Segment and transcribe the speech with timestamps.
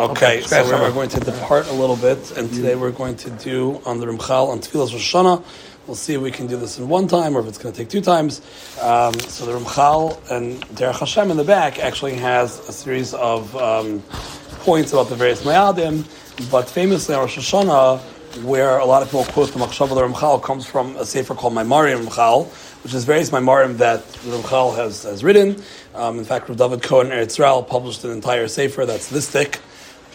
[0.00, 3.82] Okay, so we're going to depart a little bit, and today we're going to do
[3.84, 5.44] on the Ramchal on Tfilas Rosh Hashanah.
[5.86, 7.78] We'll see if we can do this in one time or if it's going to
[7.78, 8.40] take two times.
[8.80, 13.54] Um, so the Ramchal and Derech Hashem in the back actually has a series of
[13.56, 14.00] um,
[14.60, 16.06] points about the various Mayadim,
[16.50, 18.00] but famously on Rosh Hashanah,
[18.42, 21.34] where a lot of people quote the Machshav of the Ramchal, comes from a sefer
[21.34, 22.46] called Maimarim Ramchal,
[22.84, 25.62] which is various Maimarim that the Ramchal has, has written.
[25.94, 29.60] Um, in fact, Rav David Cohen Eretz published an entire sefer that's this thick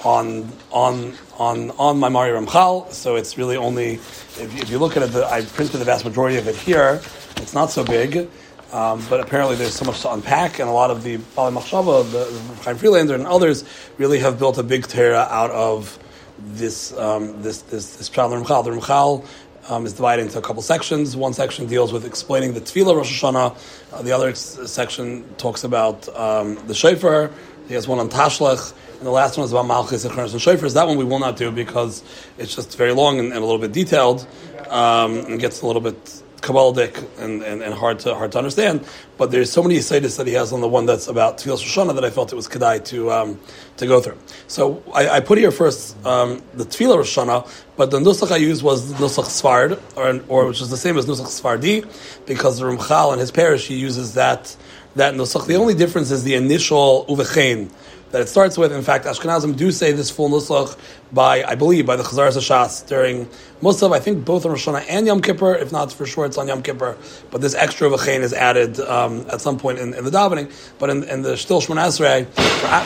[0.05, 2.91] on on on on my Mari Ramchal.
[2.93, 5.85] So it's really only if you, if you look at it, the, I printed the
[5.85, 7.01] vast majority of it here.
[7.37, 8.29] It's not so big.
[8.71, 12.03] Um, but apparently, there's so much to unpack, and a lot of the Bali Machshava,
[12.11, 13.63] the, the Chaim Friedlander, and others
[13.97, 15.97] really have built a big Torah out of
[16.39, 18.65] this um, this this this Pshat Ramchal.
[18.65, 19.25] The Ramchal
[19.69, 21.15] um, is divided into a couple sections.
[21.15, 23.93] One section deals with explaining the Tefillah Rosh Hashanah.
[23.93, 27.31] Uh, the other section talks about um, the Shofar.
[27.67, 28.73] He has one on Tashlech.
[29.05, 30.73] The last one is about Malchus and Chronos and Shofars.
[30.73, 32.03] That one we will not do because
[32.39, 34.25] it's just very long and, and a little bit detailed
[34.67, 36.03] um, and gets a little bit
[36.41, 38.83] Kabbalic and, and, and, hard to hard to understand.
[39.17, 41.93] But there's so many Yisaidis that he has on the one that's about Tfilas Shoshana
[41.93, 43.39] that I felt it was Kedai to um,
[43.77, 44.17] to go through.
[44.47, 48.63] So I, I put here first um, the Tfilah Shoshana, but the Nusach I used
[48.63, 51.85] was Nusach Sfard, or, or which is the same as Nusach Sfardi,
[52.25, 54.55] because the Ramchal and his parish he uses that
[54.95, 55.45] that Nusach.
[55.45, 57.69] The only difference is the initial Uvechain
[58.15, 58.71] that it starts with.
[58.71, 60.77] In fact, Ashkenazim do say this full nusach
[61.11, 63.25] by, I believe, by the Chazar Shas during
[63.61, 63.93] Musaf.
[63.93, 65.53] I think both on Rosh Hashanah and Yom Kippur.
[65.55, 66.95] If not, for sure it's on Yom Kippur.
[67.29, 70.49] But this extra v'chein is added um, at some point in, in, the davening.
[70.79, 72.25] But in, in the Shtil Shmon Esrei,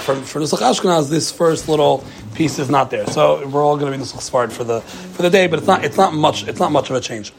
[0.02, 3.06] for, for, for Nusach Ashkenaz, this first little piece is not there.
[3.06, 5.46] So we're all going to be Nusach Sfard for the for the day.
[5.46, 7.34] But it's not it's not much it's not much of a change.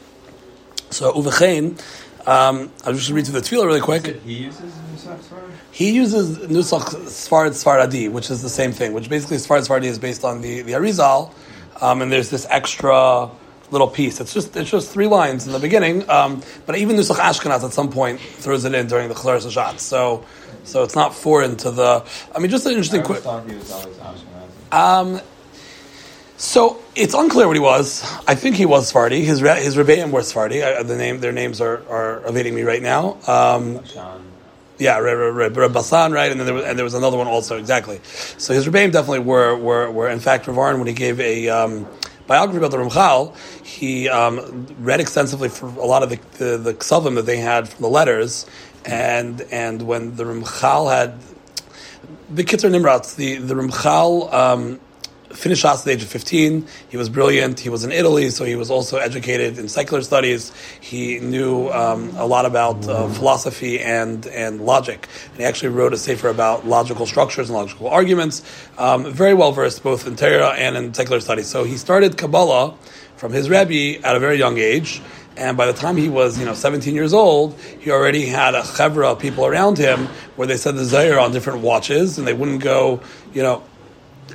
[0.90, 1.82] So uvechein.
[2.26, 4.22] Um, I'll just read through the tefillah really quick.
[4.22, 4.72] He uses
[5.72, 9.98] he uses Nusach Sfarad Sfaradi, which is the same thing, which basically Sfarad Sfaradi is
[9.98, 11.32] based on the, the Arizal,
[11.80, 13.30] um, and there's this extra
[13.70, 14.20] little piece.
[14.20, 17.72] It's just it's just three lines in the beginning, um, but even Nusach Ashkenaz at
[17.72, 19.80] some point throws it in during the Chazaras Hashatz.
[19.80, 20.24] So
[20.64, 22.04] so it's not foreign to the.
[22.34, 23.02] I mean, just an interesting.
[23.02, 23.24] quick.
[24.72, 25.20] Um,
[26.40, 28.02] so it's unclear what he was.
[28.26, 29.22] I think he was Sfardi.
[29.22, 30.64] His his rebbeim were Sfardi.
[30.64, 33.18] I, the name their names are, are evading me right now.
[33.26, 33.80] Um,
[34.78, 36.30] yeah, Reb Bassan, right?
[36.30, 38.00] And then there was, and there was another one also, exactly.
[38.38, 41.86] So his Rebbeim definitely were, were, were in fact, Ravarn, when he gave a um,
[42.26, 46.72] biography about the Ramchal, he um, read extensively for a lot of the, the, the
[46.72, 48.46] ksavim that they had from the letters,
[48.86, 51.18] and and when the Ramchal had,
[52.30, 54.80] the Kitzur Nimrat, the, the Ramchal, um,
[55.32, 56.66] finished at the age of 15.
[56.88, 57.60] He was brilliant.
[57.60, 60.52] He was in Italy, so he was also educated in secular studies.
[60.80, 65.08] He knew um, a lot about uh, philosophy and, and logic.
[65.30, 68.42] And he actually wrote a sefer about logical structures and logical arguments.
[68.78, 71.46] Um, very well versed both in Torah and in secular studies.
[71.46, 72.76] So he started Kabbalah
[73.16, 75.00] from his Rebbe at a very young age.
[75.36, 78.62] And by the time he was, you know, 17 years old, he already had a
[78.62, 82.34] chevra of people around him where they said the Zohar on different watches, and they
[82.34, 83.00] wouldn't go,
[83.32, 83.62] you know,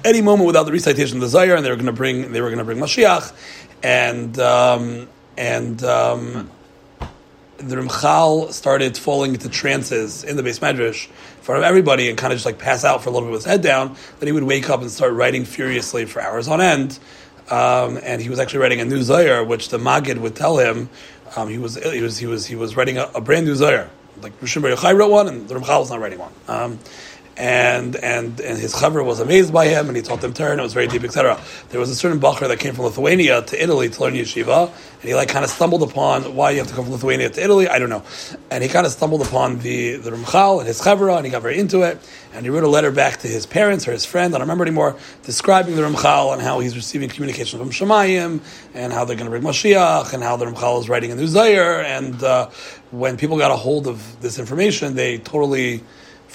[0.06, 2.40] any moment without the recitation of the Zohar, and they were going to bring they
[2.40, 3.34] were going to bring Mashiach,
[3.84, 6.50] and um, and um,
[7.58, 12.18] the Ramchal started falling into trances in the base medrash in front of everybody and
[12.18, 13.96] kind of just like pass out for a little bit with his head down.
[14.20, 17.00] Then he would wake up and start writing furiously for hours on end.
[17.50, 20.90] Um, and he was actually writing a new Zohar, which the Magid would tell him
[21.36, 23.90] um, he was he was he was he was writing a, a brand new Zohar.
[24.22, 26.32] Like Rishon Bar Yochai wrote one, and the Ramchal was not writing one.
[27.38, 30.60] And and and his chaver was amazed by him, and he taught them Torah, and
[30.62, 31.38] it was very deep, etc.
[31.70, 35.04] There was a certain bacher that came from Lithuania to Italy to learn yeshiva, and
[35.04, 37.68] he like kind of stumbled upon why you have to come from Lithuania to Italy.
[37.68, 38.04] I don't know,
[38.50, 41.42] and he kind of stumbled upon the the Ramchal and his chaver, and he got
[41.42, 42.00] very into it,
[42.34, 44.64] and he wrote a letter back to his parents or his friend, I don't remember
[44.64, 48.40] anymore, describing the Ramchal and how he's receiving communication from Shemayim,
[48.74, 51.28] and how they're going to bring Mashiach, and how the Ramchal is writing a new
[51.28, 52.50] Zohar, and uh,
[52.92, 55.84] when people got a hold of this information, they totally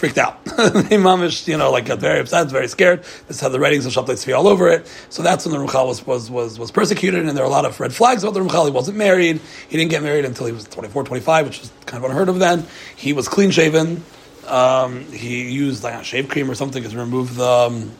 [0.01, 0.43] freaked out.
[0.47, 3.05] they mamish, you know, like got very upset, very scared.
[3.29, 4.91] This had the writings of Shabtai Tzvi all over it.
[5.11, 7.67] So that's when the Ramchal was, was, was, was persecuted, and there are a lot
[7.67, 8.65] of red flags about the Ramchal.
[8.65, 9.43] He wasn't married.
[9.69, 12.39] He didn't get married until he was 24, 25, which was kind of unheard of
[12.39, 12.67] then.
[12.97, 14.03] He was clean shaven.
[14.47, 17.47] Um, he used like a shave cream or something to remove the.
[17.47, 17.93] Um,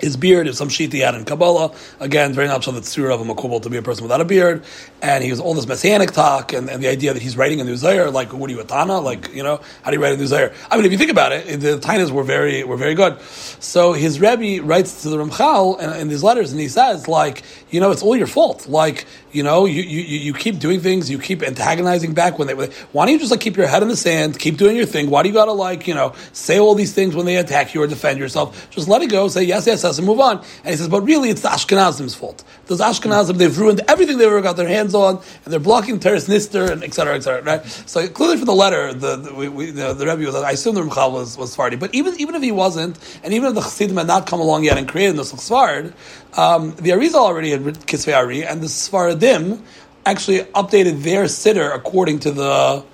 [0.00, 1.72] his beard is some sheet he had in Kabbalah.
[2.00, 4.64] Again, very natural that surah of a makubal to be a person without a beard.
[5.04, 7.64] And he was all this messianic talk and, and the idea that he's writing a
[7.64, 9.00] new Zohar, like what are you, a Tana?
[9.00, 10.50] Like, you know, how do you write a new Zohar?
[10.70, 13.20] I mean, if you think about it, the Tainas were very were very good.
[13.60, 17.42] So his Rebbe writes to the Ramchal in, in these letters and he says, like,
[17.68, 18.66] you know, it's all your fault.
[18.66, 22.54] Like, you know, you, you, you keep doing things, you keep antagonizing back when they,
[22.54, 25.10] why don't you just like keep your head in the sand, keep doing your thing?
[25.10, 27.82] Why do you gotta like, you know, say all these things when they attack you
[27.82, 28.70] or defend yourself?
[28.70, 30.38] Just let it go, say, yes, yes, yes, and move on.
[30.38, 32.42] And he says, but really it's the Ashkenazim's fault.
[32.66, 36.70] Those Ashkenazim, they've ruined everything they ever got their hands and they're blocking Teres Nister,
[36.70, 37.64] and et cetera, et cetera, right?
[37.64, 40.74] So clearly from the letter, the, the, we, we, the, the Rebbe was, I assume
[40.74, 43.60] the Ramchal was, was Sfardi, but even, even if he wasn't, and even if the
[43.60, 45.92] Chassidim had not come along yet and created Nusach Sfard,
[46.38, 49.60] um, the Arizal already had Kisvei Ari, and the Sfaradim
[50.06, 52.84] actually updated their sitter according to the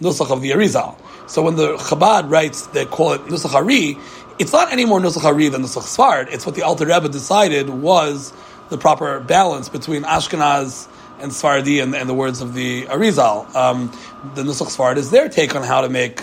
[0.00, 0.96] Nusach of the Arizal.
[1.28, 3.96] So when the Chabad writes, they call it Nusach Ari,
[4.38, 6.32] it's not any more Nusach Ari than Nusach Sfard.
[6.32, 8.32] It's what the Alter Rebbe decided was
[8.68, 10.88] the proper balance between Ashkenaz
[11.20, 13.54] and Sfardi and, and the words of the Arizal.
[13.54, 13.88] Um,
[14.34, 16.22] the Nusach Sfard is their take on how to make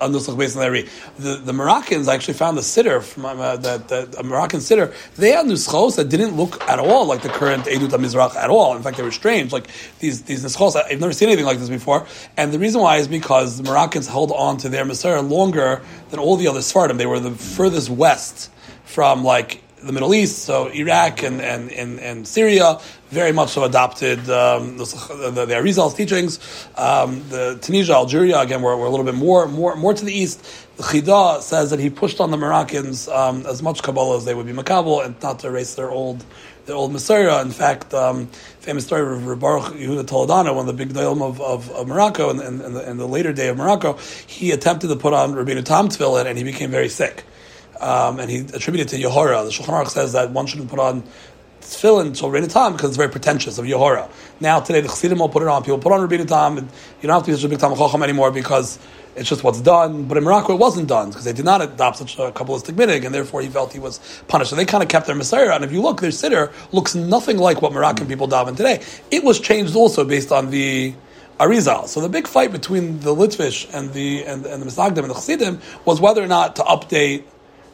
[0.00, 0.88] a nusach based on the
[1.18, 4.92] The, the Moroccans actually found the sitter from uh, that a Moroccan sitter.
[5.16, 8.76] They had nuschos that didn't look at all like the current Edut Mizrach at all.
[8.76, 9.52] In fact, they were strange.
[9.52, 9.68] Like
[10.00, 12.06] these these nuschos, I've never seen anything like this before.
[12.36, 16.20] And the reason why is because the Moroccans held on to their Messiah longer than
[16.20, 16.98] all the other Sfardim.
[16.98, 18.50] They were the furthest west
[18.84, 23.64] from like the Middle East, so Iraq and, and, and, and Syria, very much so
[23.64, 26.38] adopted um, the, the, Arizal's teachings.
[26.76, 30.12] Um, the Tunisia, Algeria, again, were, were a little bit more, more, more to the
[30.12, 30.44] east.
[30.76, 34.34] The Chida says that he pushed on the Moroccans um, as much Kabbalah as they
[34.34, 36.24] would be Makabal and not to erase their old
[36.66, 37.42] their old Messiah.
[37.42, 38.26] In fact, um,
[38.60, 42.30] famous story of Baruch Yehuda Toledano, one of the big Dalim of, of, of, Morocco,
[42.30, 45.90] and in, the, the, later day of Morocco, he attempted to put on Rabbeinu Tam
[45.90, 47.24] tefillin, and he became very sick
[47.84, 49.44] um, and he attributed to Yehora.
[49.44, 51.02] The Shulchan Aruch says that one shouldn't put on
[51.60, 54.10] tefillin until Rabbeinu Tam because it's very pretentious of Yehora.
[54.40, 55.62] Now today the Chassidim will put it on.
[55.62, 56.68] People put on Rabbeinu Tam, and
[57.00, 58.78] you don't have to be such a Tam Chacham anymore because
[59.16, 60.04] it's just what's done.
[60.04, 63.04] But in Morocco it wasn't done because they did not adopt such a Kabbalistic minig,
[63.04, 64.50] and therefore he felt he was punished.
[64.50, 65.52] And they kind of kept their Messiah.
[65.52, 68.82] And if you look, their sitter looks nothing like what Moroccan people daven today.
[69.10, 70.94] It was changed also based on the
[71.38, 71.86] Arizal.
[71.88, 75.14] So the big fight between the Litvish and the and, and the Misnagdim and the
[75.14, 77.24] Chassidim was whether or not to update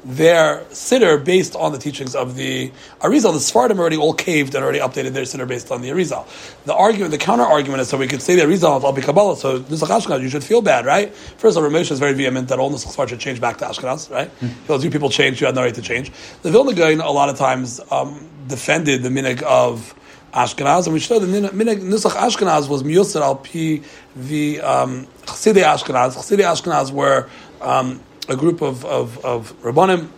[0.05, 2.70] their sitter based on the teachings of the
[3.00, 3.32] Arizal.
[3.32, 6.26] The Sfardim already all caved and already updated their sitter based on the Arizal.
[6.64, 9.37] The argument, the counter argument is so we could say the Arizal of be Kabbalah,
[9.37, 11.14] so Nusach Ashkenaz, you should feel bad, right?
[11.14, 13.67] First of all, Ramesh is very vehement that all Nusach Sfard should change back to
[13.67, 14.31] Ashkenaz, right?
[14.41, 14.49] Mm.
[14.49, 16.11] He goes, you people change, you had no right to change.
[16.43, 19.94] The Vilna Gaon a lot of times um, defended the minig of
[20.32, 23.82] Ashkenaz, and we show the minig Nusach Ashkenaz was Miyusar al Pi
[24.17, 26.17] the um, Ashkenaz.
[26.17, 27.29] Chassidei Ashkenaz were
[27.61, 28.00] um,
[28.31, 30.09] a group of, of, of Rabbanim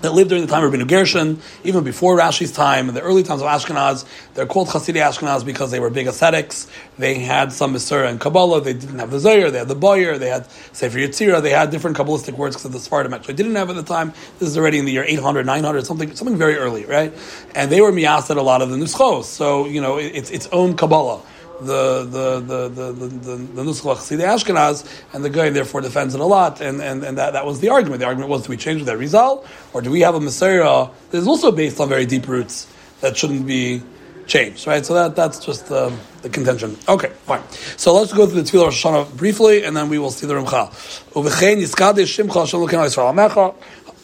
[0.00, 3.24] that lived during the time of Rabbeinu Gershon, even before Rashi's time, in the early
[3.24, 4.06] times of Ashkenaz.
[4.34, 6.68] They're called Hasidei Ashkenaz because they were big ascetics.
[6.98, 8.60] They had some Masurah and Kabbalah.
[8.60, 9.50] They didn't have the Zohar.
[9.50, 10.16] They had the Bahir.
[10.20, 11.42] They had Sefer Yetzirah.
[11.42, 14.12] They had different Kabbalistic words because the Sephardim actually didn't have at the time.
[14.38, 17.12] This is already in the year 800, 900, something something very early, right?
[17.56, 19.24] And they were miyased a lot of the Nuschos.
[19.24, 21.22] So, you know, it's its own Kabbalah
[21.60, 26.60] the the the the the, the Ashkenaz, and the guy therefore defends it a lot,
[26.60, 28.00] and, and, and that, that was the argument.
[28.00, 31.18] The argument was do we change that result, or do we have a Messiah that
[31.18, 32.66] is also based on very deep roots
[33.00, 33.82] that shouldn't be
[34.26, 34.84] changed, right?
[34.84, 36.76] So that that's just um, the contention.
[36.88, 37.42] Okay, fine.
[37.76, 40.34] So let's go through the Tefillah Rosh Hashanah briefly, and then we will see the
[40.34, 40.68] Ramchal.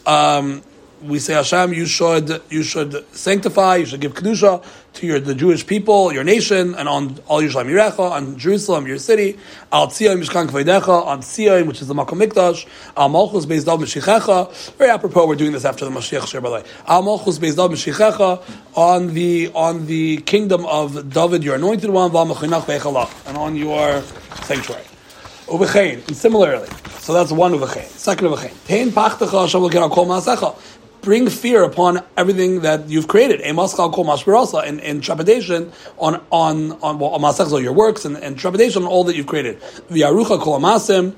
[0.07, 0.61] Um,
[1.01, 4.63] we say Hashem, you should you should sanctify, you should give kedusha
[4.95, 8.97] to your the Jewish people, your nation, and on all Yerushalayim Yirecha, on Jerusalem, your
[8.97, 9.37] city,
[9.71, 12.65] Al Tziyon Mishkan Kvedecha, on Tziyon, which is the Makom Mikdash,
[12.97, 14.73] Al Malchus Beis Dal Mishichecha.
[14.77, 16.65] Very apropos, we're doing this after the Mashiach Shir Balei.
[16.87, 18.41] Al Malchus Beis Dal Mishichecha,
[18.75, 23.55] on the on the kingdom of David, your anointed one, Val Mechinach Beichalach, and on
[23.55, 24.01] your
[24.43, 24.83] sanctuary.
[25.47, 26.67] Uvechein, and similarly,
[26.99, 27.85] so that's one uvechein.
[27.85, 28.65] Second uvechein.
[28.65, 30.55] Tein pachtecha Hashem l'kira kol maasecha
[31.05, 33.39] bring fear upon everything that you've created.
[33.39, 39.15] And, and trepidation on on on well, your works and, and trepidation on all that
[39.15, 39.61] you've created.
[39.89, 41.15] V'yarucha kol amasim.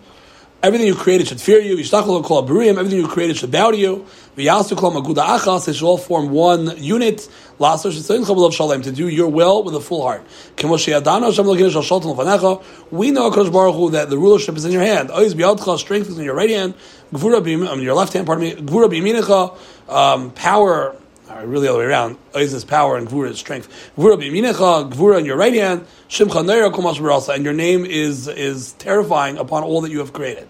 [0.68, 1.80] Everything you created should fear you.
[1.80, 4.06] Everything you created should bow to you.
[4.36, 7.30] They should all form one unit.
[7.58, 10.24] To do your will with a full heart.
[12.92, 15.10] We know Baruch Hu, that the rulership is in your hand.
[15.10, 16.74] Strength is in your right hand.
[17.14, 19.62] Your left hand, pardon me.
[19.88, 20.98] Um, power
[21.30, 22.18] uh, really all the way around.
[22.36, 23.68] Oiz is power and Gvura is strength.
[23.98, 29.64] Gvura b'yaminecha, Gvura in your right hand, Shimcha and your name is is terrifying upon
[29.64, 30.48] all that you have created.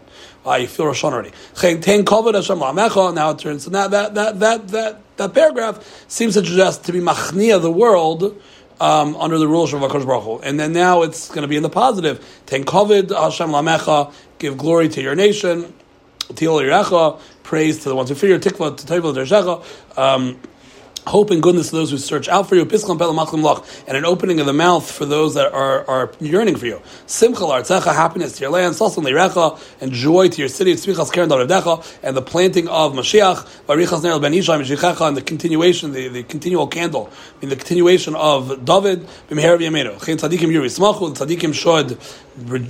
[0.48, 1.32] Uh, you feel Rosh already.
[1.62, 6.94] Now it turns so that that that that that that paragraph seems to suggest to
[6.94, 8.42] be machnia the world.
[8.80, 10.38] Um, under the rules of Hakadosh Baruch Hu.
[10.48, 12.24] and then now it's going to be in the positive.
[12.46, 15.74] Ten kovid Hashem lamecha, give glory to your nation.
[16.36, 18.38] Til praise to the ones who fear.
[18.38, 20.38] Tikva to Tevel Dershecha.
[21.08, 24.54] Hope and goodness to those who search out for you, and an opening of the
[24.54, 26.82] mouth for those that are, are yearning for you.
[27.06, 31.32] Simcha l'artzecha, happiness to your land, lirecha, and joy to your city, tzvichas keren
[32.04, 36.68] and the planting of Mashiach, varichas ner ben Ishai, and the continuation, the, the continual
[36.68, 40.06] candle, I mean the continuation of David, b'meher v'yameinu.
[40.06, 41.98] Chen tzadikim yuri smachu, tzadikim should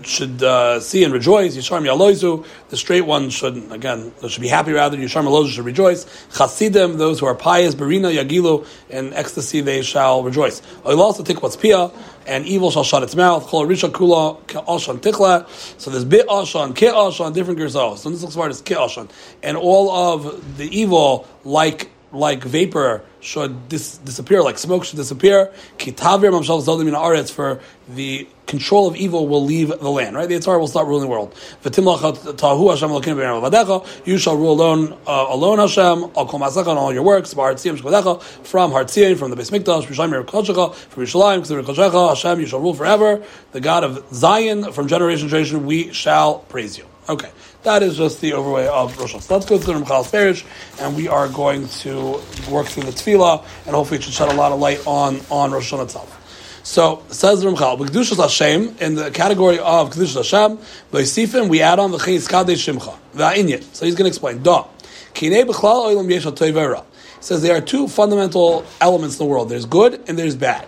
[0.05, 1.57] should uh, see and rejoice.
[1.57, 4.97] Yishar Yaloizu, the straight one should again should be happy rather.
[4.97, 6.05] Yishar Yaloizu should rejoice.
[6.33, 10.61] Chasidim, those who are pious, Barina Yagilu, in ecstasy they shall rejoice.
[10.83, 11.91] Also take what's pia,
[12.25, 13.45] and evil shall shut its mouth.
[13.47, 15.47] Kol Risha Kula Ashan Tikla.
[15.79, 17.99] So there's bit Ashan, Ki Ashan, different gerzos.
[17.99, 19.09] So this looks smart as Ki Ashan,
[19.41, 25.51] and all of the evil like like vapor should dis- disappear, like smoke should disappear.
[25.77, 27.59] Kitavir mamshal zodim in for
[27.89, 30.15] the control of evil will leave the land.
[30.15, 31.33] Right, the Yitzhar will start ruling the world.
[31.63, 36.03] tahu Hashem You shall rule alone, uh, alone Hashem.
[36.15, 37.33] Al kol on all your works.
[37.33, 42.39] From Hartzion, from the Beis Mikdash, from Yerushalayim, Hashem.
[42.39, 43.23] You shall rule forever.
[43.51, 46.85] The God of Zion, from generation to generation, we shall praise you.
[47.09, 47.29] Okay.
[47.63, 49.31] That is just the overway of Rosh Hashanah.
[49.31, 50.45] Let's go through the Parish,
[50.79, 54.35] and we are going to work through the Tefillah, and hopefully it should shed a
[54.35, 56.61] lot of light on, on Rosh Hashanah itself.
[56.63, 60.57] So, says the Ramchal, B'Kedushas Hashem, in the category of Kedushas Hashem,
[60.91, 63.63] B'Yisifim, we add on the Chayis Kadesh Shimcha, V'A'inyat.
[63.73, 64.43] So he's going to explain.
[64.43, 64.65] Da.
[65.13, 66.83] Kinei B'Chlal Oilam Yesh HaToivera.
[66.83, 69.49] He says there are two fundamental elements in the world.
[69.49, 70.67] There's good and there's bad.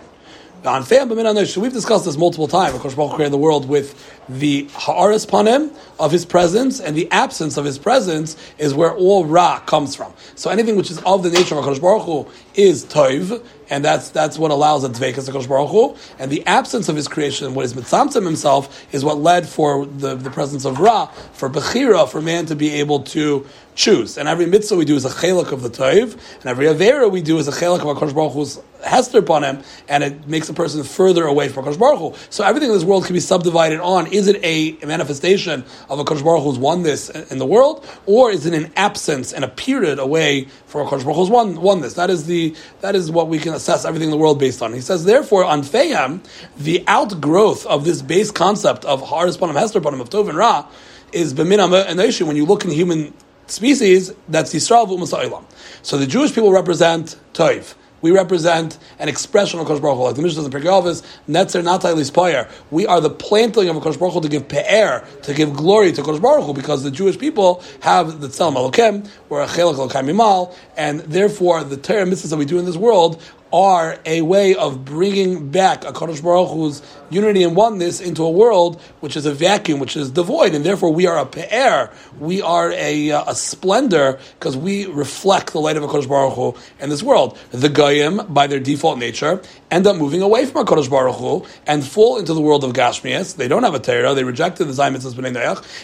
[0.62, 2.74] We've discussed this multiple times.
[2.74, 3.94] Of course, Baruch created the world with
[4.28, 9.24] the ha'aras panim of his presence, and the absence of his presence is where all
[9.24, 10.12] ra comes from.
[10.34, 14.10] So anything which is of the nature of Hakadosh Baruch Hu is toiv, and that's
[14.10, 15.96] that's what allows a dveikas Hakadosh Baruch Hu.
[16.18, 20.16] And the absence of his creation, what is mitzamtzim himself, is what led for the,
[20.16, 24.18] the presence of ra, for bechira, for man to be able to choose.
[24.18, 27.22] And every mitzvah we do is a chelik of the toiv, and every avera we
[27.22, 30.54] do is a chelik of Hakadosh Baruch Hu's hester upon him, and it makes a
[30.54, 32.14] person further away from Hakadosh Baruch Hu.
[32.30, 36.24] So everything in this world can be subdivided on: is it a manifestation of Hakadosh
[36.24, 40.46] Baruch Hu's oneness in the world, or is it an absence and a period away
[40.66, 41.94] from Hakadosh Baruch Hu's one, oneness?
[41.94, 44.72] That is the that is what we can assess everything in the world based on.
[44.72, 46.24] He says, therefore, on Feyam,
[46.56, 50.66] the outgrowth of this base concept of Haris Panim Hester Panim of Tov and Ra
[51.12, 52.26] is B'min Anoshim.
[52.26, 53.12] When you look in human
[53.46, 55.44] species, that's Yisrael V'Umas
[55.82, 57.74] So the Jewish people represent Toiv.
[58.02, 60.04] We represent an expression of Kosh Baruch Hu.
[60.04, 62.50] Like the Mishnah in Pirkei Netzer Natai Lispoyer.
[62.70, 66.02] We are the planting of Kosh Baruch Hu to give pe'er, to give glory to
[66.02, 70.10] Kosh Baruch Hu, because the Jewish people have the Tzelem Elokem, we're a Chelak Elokem
[70.10, 74.54] Mimal, and therefore the Torah mitzvahs that we do in this world are a way
[74.54, 79.26] of bringing back a Kadosh Baruch Hu's unity and oneness into a world which is
[79.26, 83.24] a vacuum, which is devoid, and therefore we are a pe'er, we are a, uh,
[83.26, 87.36] a splendor because we reflect the light of a Kadosh Baruch Hu in this world.
[87.50, 91.46] The Goyim, by their default nature, end up moving away from a Kadosh Baruch Hu
[91.66, 93.36] and fall into the world of Gashmias.
[93.36, 94.90] They don't have a Torah, they rejected the Zayim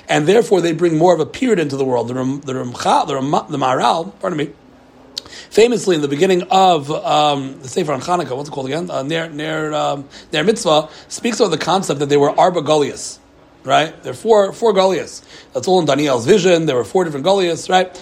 [0.08, 2.08] and therefore they bring more of a period into the world.
[2.08, 4.50] The, the, Ramcha, the, Ram, the pardon me,
[5.50, 8.90] Famously, in the beginning of um, the Sefer on Hanukkah, what's it called again?
[8.90, 13.18] Uh, Ner, Ner, um, Ner Mitzvah speaks about the concept that they were Arba Golias,
[13.64, 14.02] right?
[14.02, 15.22] There are four, four Golias.
[15.52, 16.66] That's all in Daniel's vision.
[16.66, 17.98] There were four different Golias, right?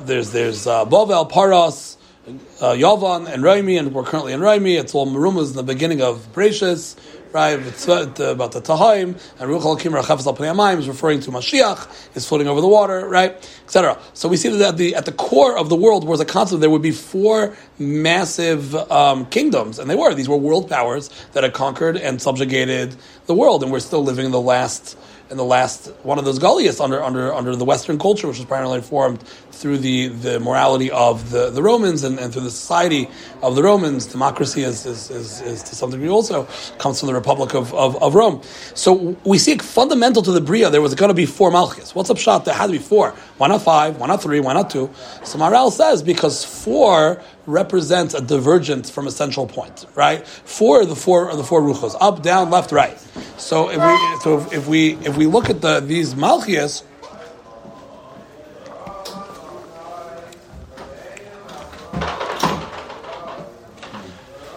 [0.00, 4.78] There's, there's uh, Bovel, Paras, uh, and Raimi, and we're currently in Raimi.
[4.78, 6.96] It's all Marumas in the beginning of Bereshis
[7.34, 7.54] right?
[7.54, 9.08] about the Tahaim,
[9.40, 13.32] and Ruchal Kim Rachafas Al is referring to Mashiach, is floating over the water, right?
[13.64, 13.98] Etc.
[14.14, 16.60] So we see that at the, at the core of the world was a concept
[16.60, 20.14] there would be four massive um, kingdoms, and they were.
[20.14, 22.94] These were world powers that had conquered and subjugated
[23.26, 24.96] the world, and we're still living in the last
[25.30, 28.46] in the last one of those Goliaths under under under the Western culture, which was
[28.46, 29.22] primarily formed
[29.54, 33.08] through the, the morality of the, the Romans and, and through the society
[33.42, 34.06] of the Romans.
[34.06, 36.46] Democracy is, is, is, is to some degree also
[36.78, 38.42] comes from the Republic of, of, of, Rome.
[38.74, 41.94] So we see fundamental to the Bria, there was going to be four Malchus.
[41.94, 42.44] What's up shot?
[42.44, 43.10] There had to be four.
[43.38, 43.98] Why not five?
[43.98, 44.40] Why not three?
[44.40, 44.90] Why not two?
[45.22, 50.26] So Maharal says because four represents a divergence from a central point, right?
[50.26, 52.98] Four the four the four ruchos, up, down, left, right.
[53.36, 56.82] So if we so if we if we look at the these malchias,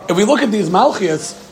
[0.10, 1.47] if we look at these malchias,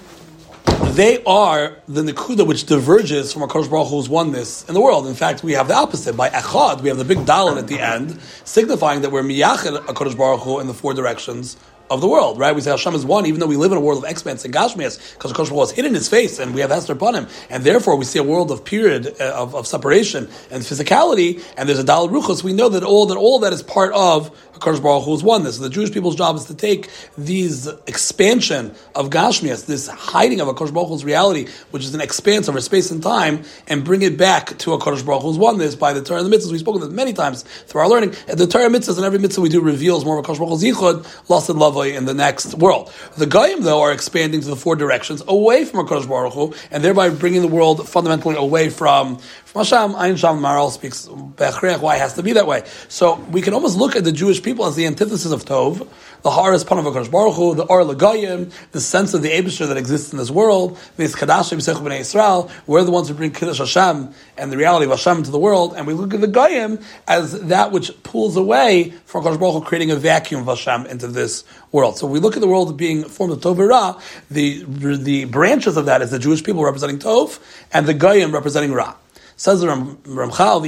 [0.95, 5.07] they are the nekuda which diverges from Hakadosh Baruch Hu's oneness in the world.
[5.07, 6.15] In fact, we have the opposite.
[6.15, 10.17] By echad, we have the big dalet at the end, signifying that we're miyached Hakadosh
[10.17, 11.57] Baruch Hu in the four directions
[11.89, 12.55] of the world, right?
[12.55, 14.53] We say Hashem is one, even though we live in a world of expanse and
[14.53, 17.27] Gashmias, because the Kosh is hidden in his face, and we have Esther upon him,
[17.49, 21.69] and therefore we see a world of period uh, of, of separation and physicality, and
[21.69, 22.43] there's a Dal Ruchos.
[22.43, 25.57] We know that all that all that is part of Kosh Baruch Hu is oneness.
[25.57, 30.47] So the Jewish people's job is to take these expansion of Gashmias, this hiding of
[30.47, 34.01] a Kosh Baruch Hu's reality, which is an expanse over space and time, and bring
[34.01, 36.51] it back to a Kosh Baruch Hu's oneness by the Torah and the mitzvahs.
[36.51, 38.15] We've spoken this many times through our learning.
[38.27, 40.63] The Torah mitzvahs and every mitzvah we do reveals more of a Kosh Baruch Hu's
[40.63, 42.91] yichud, lost and love in the next world.
[43.17, 46.83] The Goyim, though, are expanding to the four directions away from HaKadosh Baruch Hu, and
[46.83, 49.93] thereby bringing the world fundamentally away from, from Hashem.
[49.93, 52.63] Ayin Sham Maharal speaks why it has to be that way.
[52.87, 55.87] So we can almost look at the Jewish people as the antithesis of Tov,
[56.25, 59.67] the Har is Panav HaKadosh Baruch Hu, the Or Lagayim, the sense of the Abishter
[59.67, 63.59] that exists in this world, the Kadashim Sech B'nai we're the ones who bring Kiddush
[63.59, 66.79] Hashem and the reality of Hashem to the world, and we look at the Goyim
[67.07, 71.07] as that which pulls away from HaKadosh Baruch Hu, creating a vacuum of Hashem into
[71.07, 71.43] this
[71.75, 71.97] world.
[71.97, 73.99] So we look at the world being formed of Tov Ra,
[74.31, 74.63] the,
[74.95, 77.39] the branches of that is the Jewish people representing Tov,
[77.73, 78.95] and the Goyim representing Ra.
[79.37, 80.65] Says the Ramchal,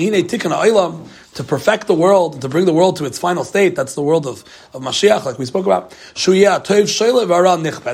[1.38, 3.76] to perfect the world to bring the world to its final state.
[3.76, 5.96] That's the world of, of Mashiach, like we spoke about.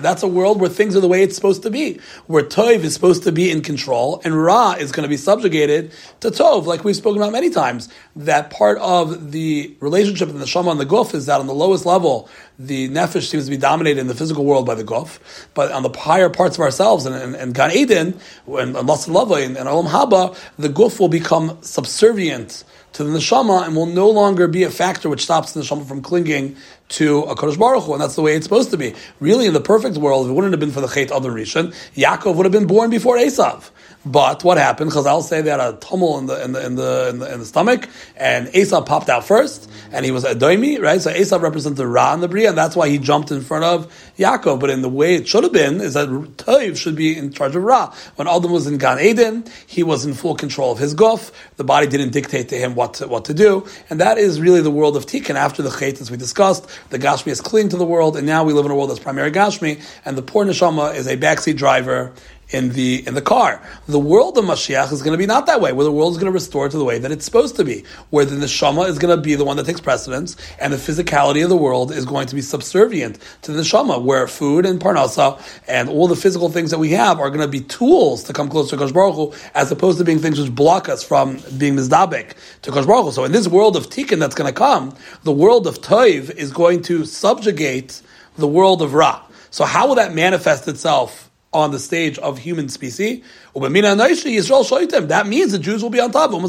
[0.02, 2.94] That's a world where things are the way it's supposed to be, where Toiv is
[2.94, 6.86] supposed to be in control, and Ra is going to be subjugated to Tov, like
[6.86, 7.90] we've spoken about many times.
[8.16, 11.54] That part of the relationship in the Shama and the Guf is that on the
[11.54, 15.20] lowest level, the Nefesh seems to be dominated in the physical world by the Guf,
[15.54, 19.10] but on the higher parts of ourselves and, and, and Gan Eden, and, and Last
[19.10, 23.86] and and, and Olam Haba, the Guf will become subservient to the neshama and will
[23.86, 26.56] no longer be a factor which stops the neshama from clinging
[26.90, 28.94] to a Kodesh Baruch Hu, and that's the way it's supposed to be.
[29.20, 31.74] Really, in the perfect world, if it wouldn't have been for the Chet Adam Rishon,
[31.96, 33.72] Yaakov would have been born before Esav.
[34.06, 34.92] But what happened?
[34.92, 37.40] Chazal say they had a tumult in the in the in the in the, in
[37.40, 41.00] the stomach, and Esav popped out first, and he was a doimi, right?
[41.00, 43.64] So Esav represents the Ra and the Bria, and that's why he jumped in front
[43.64, 44.60] of Yaakov.
[44.60, 47.56] But in the way it should have been, is that Toiv should be in charge
[47.56, 47.96] of Ra.
[48.16, 51.32] When Adam was in Gan Eden, he was in full control of his guf.
[51.56, 54.62] The body didn't dictate to him what to, what to do, and that is really
[54.62, 55.36] the world of Tikkun.
[55.36, 58.44] After the Chet, as we discussed, the Gashmi is cling to the world, and now
[58.44, 61.56] we live in a world that's primary Gashmi, and the poor neshama is a backseat
[61.56, 62.12] driver
[62.54, 63.62] in the in the car.
[63.88, 66.18] The world of Mashiach is going to be not that way, where the world is
[66.18, 69.00] going to restore to the way that it's supposed to be, where the neshama is
[69.00, 72.06] going to be the one that takes precedence, and the physicality of the world is
[72.06, 76.50] going to be subservient to the neshama, where food and parnasa and all the physical
[76.50, 79.16] things that we have are going to be tools to come closer to Kosh Baruch
[79.16, 83.06] Hu, as opposed to being things which block us from being mizdabek to Kosh Baruch
[83.06, 83.12] Hu.
[83.12, 86.52] So in this world of tikkun that's going to come, the world of toiv is
[86.52, 88.02] going to subjugate
[88.38, 89.24] the world of ra.
[89.50, 93.24] So how will that manifest itself on the stage of human species.
[93.56, 96.34] That means the Jews will be on top.
[96.34, 96.44] Of.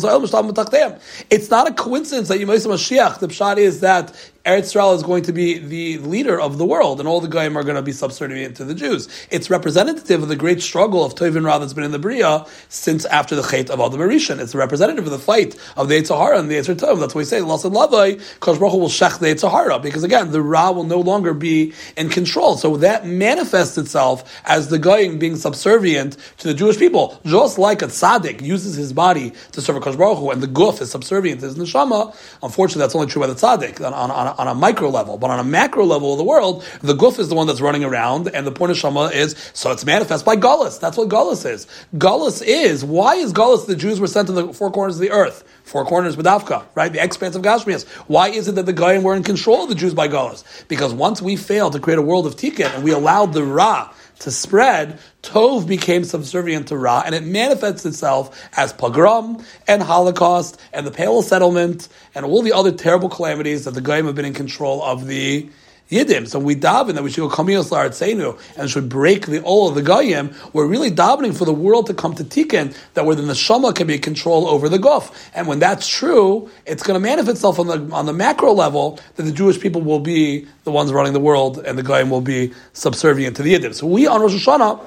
[1.30, 4.14] It's not a coincidence that you Yemais Mashiach, the Pshat is that
[4.44, 7.56] Eretz Israel is going to be the leader of the world, and all the Goyim
[7.56, 9.08] are going to be subservient to the Jews.
[9.30, 12.44] It's representative of the great struggle of Tov and Ra that's been in the Bria
[12.68, 14.40] since after the Chet of Adam Rishon.
[14.40, 17.00] It's representative of the fight of the Eitzahara and the Yetzer Tov.
[17.00, 20.72] That's why we say, Las Lavai, Kosh will shech the Eitzahara, because again, the Ra
[20.72, 22.58] will no longer be in control.
[22.58, 26.93] So that manifests itself as the Goyim being subservient to the Jewish people.
[27.24, 30.46] Just like a tzaddik uses his body to serve a Kosh Baruch Hu, and the
[30.46, 33.84] Guf is subservient to his neshama, unfortunately that's only true by the tzaddik.
[33.84, 36.64] On, on, on on a micro level, but on a macro level of the world,
[36.82, 39.70] the guf is the one that's running around, and the point of Shama is so
[39.70, 40.78] it's manifest by Gullus.
[40.78, 41.66] That's what Gullus is.
[41.96, 45.10] Gullus is why is Gullus the Jews were sent to the four corners of the
[45.10, 46.92] earth, four corners Badavka, right?
[46.92, 47.86] The expanse of Gashmias.
[48.06, 50.44] Why is it that the Goyim were in control of the Jews by Gullus?
[50.68, 53.92] Because once we failed to create a world of Tikkun and we allowed the Ra
[54.24, 60.58] to spread, Tov became subservient to Ra, and it manifests itself as pogrom and Holocaust
[60.72, 64.24] and the Pale Settlement and all the other terrible calamities that the Goyim have been
[64.24, 65.48] in control of the
[65.90, 66.26] Yidim.
[66.26, 69.74] So we daven that we should go Kamiyos La'artzenu and should break the all of
[69.74, 70.34] the Goyim.
[70.54, 73.86] We're really davening for the world to come to Tikkun, that where the Neshama can
[73.86, 75.14] be control over the Guf.
[75.34, 78.98] And when that's true, it's going to manifest itself on the, on the macro level
[79.16, 82.22] that the Jewish people will be the ones running the world and the Goyim will
[82.22, 83.74] be subservient to the Yidim.
[83.74, 84.80] So we on Rosh Hashanah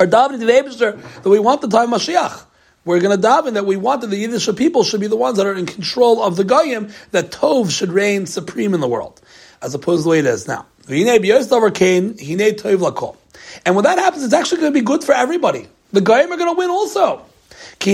[0.00, 2.46] are davening to the Eibishter that we want the time Mashiach.
[2.86, 5.38] We're going to daven that we want that the Yiddish people should be the ones
[5.38, 9.22] that are in control of the Goyim, that Tov should reign supreme in the world
[9.62, 10.66] as opposed to the way it is now.
[10.86, 10.96] And
[13.76, 15.66] when that happens, it's actually going to be good for everybody.
[15.92, 17.22] The Goyim are going to win also.
[17.78, 17.84] The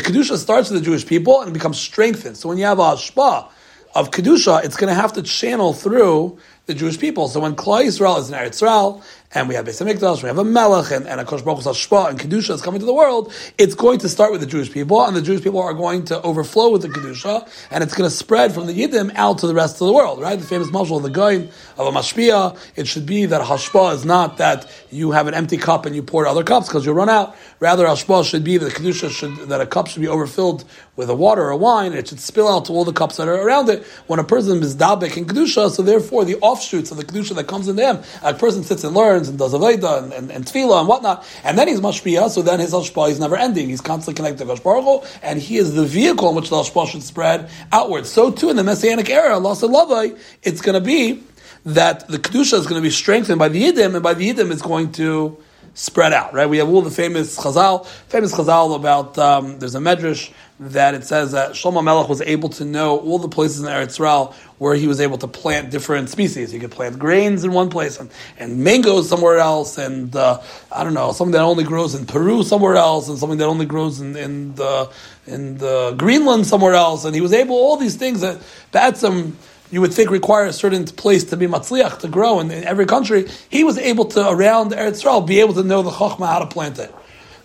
[0.00, 2.36] Kedusha starts with the Jewish people and becomes strengthened.
[2.36, 3.48] So when you have a Hashpah
[3.94, 7.28] of Kedusha, it's going to have to channel through the Jewish people.
[7.28, 9.02] So when Klal Yisrael is in Eretz Yisrael,
[9.34, 12.08] and we have Beis Hamikdash, we have a Melech, and, and a Kosh Baruch Hashpa,
[12.08, 15.04] and Kedusha is coming to the world, it's going to start with the Jewish people,
[15.04, 18.14] and the Jewish people are going to overflow with the Kedusha, and it's going to
[18.14, 20.38] spread from the Yiddim out to the rest of the world, right?
[20.38, 24.04] The famous mashal of the Goin, of a Mashpia, it should be that Hashpa is
[24.04, 27.08] not that you have an empty cup and you pour other cups because you'll run
[27.08, 27.34] out.
[27.58, 31.10] Rather, Hashpa should be that the Kedusha should, that a cup should be overfilled with
[31.10, 33.26] a water or a wine, and it should spill out to all the cups that
[33.26, 33.84] are around it.
[34.06, 37.48] When a person is dabek in Kedusha, so therefore the offshoots of the Kedusha that
[37.48, 40.80] comes in them, a person sits and learns and does Aveda and, and, and Tefillah
[40.80, 43.68] and whatnot, and then he's Mashpia, so then his Hashpah is never ending.
[43.68, 47.02] He's constantly connected to Baruch and he is the vehicle in which the Hashpah should
[47.02, 48.10] spread outwards.
[48.10, 51.22] So too in the Messianic era, Allah Lavai, it's going to be
[51.64, 54.52] that the Kedusha is going to be strengthened by the Yiddim, and by the Yiddim
[54.52, 55.36] it's going to
[55.74, 56.48] spread out, right?
[56.48, 61.04] We have all the famous Chazal, famous Chazal about, um, there's a Medrash that it
[61.04, 64.76] says that Shlomo Melech was able to know all the places in Eretz Yisrael where
[64.76, 66.52] he was able to plant different species.
[66.52, 68.08] He could plant grains in one place and,
[68.38, 72.44] and mangoes somewhere else, and uh, I don't know something that only grows in Peru
[72.44, 74.92] somewhere else, and something that only grows in, in the
[75.26, 77.04] in the Greenland somewhere else.
[77.04, 79.36] And he was able all these things that that some
[79.74, 82.86] you would think require a certain place to be matzliach to grow in, in every
[82.86, 83.28] country.
[83.50, 86.46] He was able to around Eretz Yisrael be able to know the chokhmah how to
[86.46, 86.94] plant it.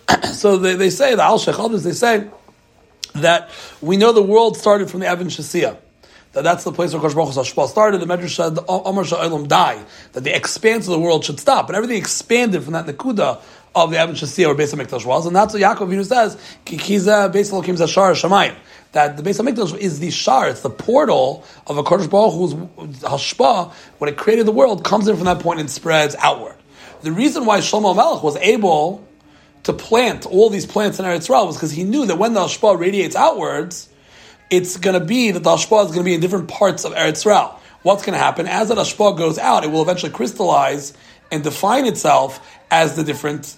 [0.32, 2.28] so they, they say the al others they say
[3.16, 5.76] that we know the world started from the Avin Shasia.
[6.32, 8.00] That that's the place where Kosh Baruch Hashpah started.
[8.00, 9.82] The Medrash said, Amar Sha'olam die.
[10.12, 11.66] That the expanse of the world should stop.
[11.68, 13.42] And everything expanded from that Nakuda
[13.74, 15.26] of the Evan Shasia where Beis HaMikdash was.
[15.26, 18.54] And that's what Yaakov Avinu says, Kikiza Beis HaLokim Zashar Shamayim.
[18.92, 22.34] That the base Beis HaMikdash is the shar, it's the portal of a Kosh Baruch
[22.34, 22.54] Hu's
[23.00, 26.56] Hashpah, when it created the world, comes in from that point and spreads outward.
[27.02, 29.06] The reason why Shlomo Melech was able
[29.62, 32.40] to plant all these plants in Eretz Yisrael was because he knew that when the
[32.40, 33.88] Ashpa radiates outwards,
[34.50, 36.92] it's going to be that the Ashpa is going to be in different parts of
[36.92, 37.54] Eretz Yisrael.
[37.82, 38.46] What's going to happen?
[38.46, 40.92] As that Ashpa goes out, it will eventually crystallize
[41.30, 43.56] and define itself as the different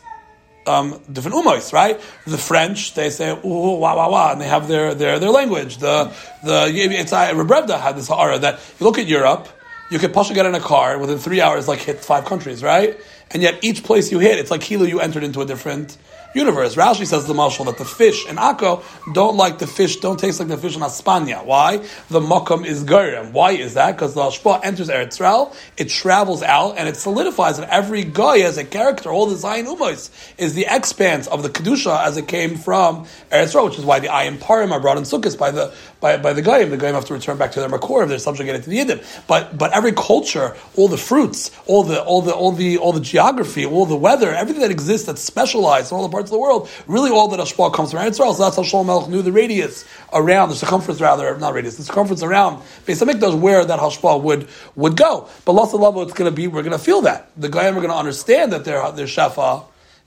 [0.66, 2.00] um, different umos, right?
[2.26, 5.78] The French, they say ooh, wah, wah, wah, and they have their, their, their language.
[5.78, 6.12] The,
[6.44, 9.48] the, it's, uh, Rebrebda had this hara that you look at Europe,
[9.90, 12.98] you could possibly get in a car within three hours, like hit five countries, right?
[13.32, 15.96] and yet each place you hit, it's like Hilo, you entered into a different
[16.34, 16.74] universe.
[16.76, 18.82] Rashi says the marshal that the fish in Akko
[19.14, 21.44] don't like the fish, don't taste like the fish in Aspamia.
[21.44, 21.78] Why?
[22.08, 23.32] The makam is garim.
[23.32, 23.92] Why is that?
[23.92, 28.38] Because the Ashpa enters Eretz Yisrael, it travels out, and it solidifies, and every guy
[28.38, 32.28] has a character, all the Zion Umos is the expanse of the Kedusha as it
[32.28, 35.50] came from Eretz Yisrael, which is why the Ayim Parim are brought in Sukkot by
[35.50, 36.68] the by, by the Goyim.
[36.68, 39.26] The Goyim have to return back to their Makor if they're subjugated to the Yiddim.
[39.26, 43.00] But but every culture, all the fruits, all the all the all the all the
[43.00, 46.38] geography, all the weather, everything that exists that's specialized in all the parts of the
[46.38, 48.34] world, really all that Ashpa comes from Eretz Yisrael.
[48.34, 51.84] So that's how Shlomo Melech knew the radius around the circumference rather, not radius, the
[51.84, 55.28] circumference around Beis Hamikdash where that Hashpa would would go.
[55.44, 56.48] But lots of love, it's going to be.
[56.48, 59.64] We're going to feel that the Goyim are going to understand that their their Shafa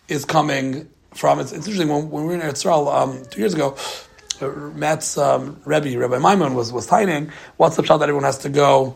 [0.10, 1.40] is coming from.
[1.40, 3.78] It's, it's interesting when, when we were in Eretz Yisrael um, two years ago.
[4.42, 7.32] Uh, Matt's um, Rebbe, Rabbi Maimon, was was tining.
[7.58, 8.96] What's the shot that everyone has to go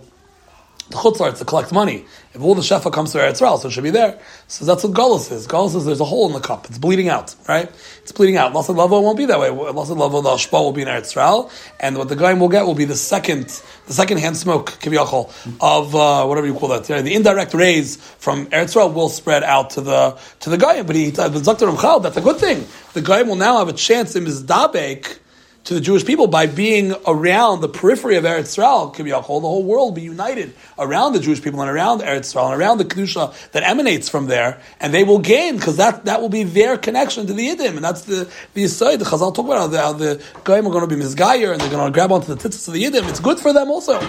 [0.89, 2.05] the chutzlar to collect money.
[2.33, 4.19] If all the shefa comes to Eretz so it should be there.
[4.47, 5.47] So that's what Golos is.
[5.47, 6.65] Golos is there's a hole in the cup.
[6.65, 7.69] It's bleeding out, right?
[8.01, 8.53] It's bleeding out.
[8.53, 9.49] Lasad Lavo won't be that way.
[9.49, 12.75] Lasad Lavo, the Ashpa will be in Eretz and what the guy will get will
[12.75, 13.45] be the second,
[13.87, 16.85] the second hand smoke, kiviyachol, of uh, whatever you call that.
[16.85, 20.81] The indirect rays from Eretz will spread out to the to the guy.
[20.83, 22.65] But he, the Zaktar Ramchal, that's a good thing.
[22.93, 25.19] The guy will now have a chance in his dabek
[25.65, 29.95] to the Jewish people by being around the periphery of Eretz Yisrael, the whole world
[29.95, 33.63] be united around the Jewish people and around Eretz Yisrael and around the kedusha that
[33.63, 37.33] emanates from there, and they will gain because that, that will be their connection to
[37.33, 38.99] the Yiddim, and that's the the side.
[38.99, 41.61] The Chazal talk about how the, how the Goyim are going to be misgayer and
[41.61, 43.07] they're going to grab onto the tits of the Yiddim.
[43.09, 43.99] It's good for them also.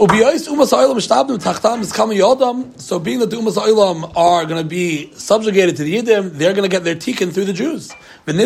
[0.00, 0.22] So being
[3.18, 6.70] that the Umas Oilam are going to be subjugated to the Yiddim, they're going to
[6.70, 7.92] get their tikkun through the Jews.
[8.26, 8.38] And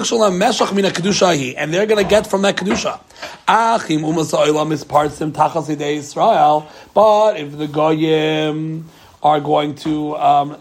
[1.73, 2.99] they're going to get from that Kedusha.
[6.93, 8.91] But if the Goyim
[9.23, 10.57] are going to um,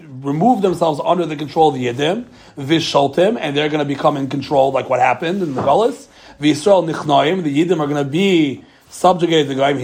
[0.00, 2.24] remove themselves under the control of the Yiddim,
[2.56, 7.64] Visholtim, and they're going to become in control like what happened in the Nichnoim, the
[7.64, 9.76] Yiddim are going to be subjugated the Goyim.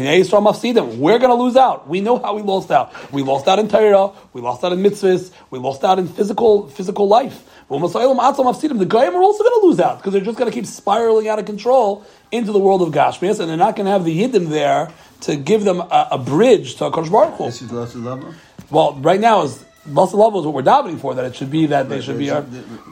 [1.00, 1.88] We're going to lose out.
[1.88, 3.12] We know how we lost out.
[3.12, 4.12] We lost out in Torah.
[4.32, 5.30] We lost out in mitzvahs.
[5.50, 7.48] We lost out in physical physical life.
[7.68, 11.28] The Goyim are also going to lose out because they're just going to keep spiraling
[11.28, 14.22] out of control into the world of Gashmias, and they're not going to have the
[14.22, 14.90] Yiddim there
[15.22, 17.44] to give them a, a bridge to a Baruch Hu.
[18.70, 21.66] Well, right now is Lasa Lavo is what we're davening for, that it should be
[21.66, 22.30] that they should be.
[22.30, 22.42] Our,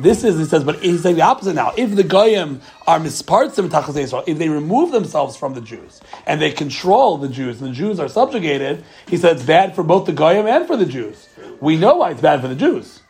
[0.00, 1.72] this is, he says, but he's saying the opposite now.
[1.76, 6.00] If the Goyim are misparts of Tachas Israel, if they remove themselves from the Jews
[6.26, 9.82] and they control the Jews and the Jews are subjugated, he says it's bad for
[9.82, 11.28] both the Goyim and for the Jews.
[11.60, 13.00] We know why it's bad for the Jews.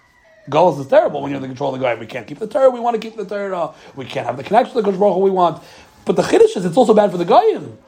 [0.49, 1.99] Golos is terrible when you're in the control of the Goyim.
[1.99, 3.75] We can't keep the Torah, we want to keep the Torah.
[3.97, 5.63] We can't have the connection to the Kosh we want.
[6.05, 7.79] But the Chiddush is it's also bad for the Goyim.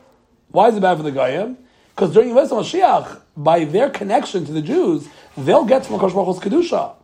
[0.50, 1.58] Why is it bad for the Goyim?
[1.94, 6.42] Because during Yom Mashiach, by their connection to the Jews, they'll get from Kosh Baruch
[6.42, 6.94] Kedusha.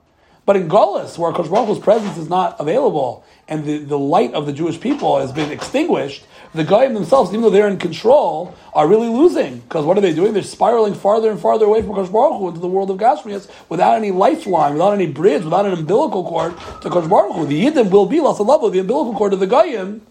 [0.46, 4.46] But in Golis, where Kosh Baruch presence is not available and the, the light of
[4.46, 6.24] the Jewish people has been extinguished,
[6.54, 9.58] the Goyim themselves, even though they're in control, are really losing.
[9.58, 10.32] Because what are they doing?
[10.32, 13.48] They're spiraling farther and farther away from Kosh Baruch Hu into the world of Gashmias
[13.68, 17.46] without any lifeline, without any bridge, without an umbilical cord to Kosh Baruch Hu.
[17.46, 20.04] The Yidden will be, love, the umbilical cord of the Goyim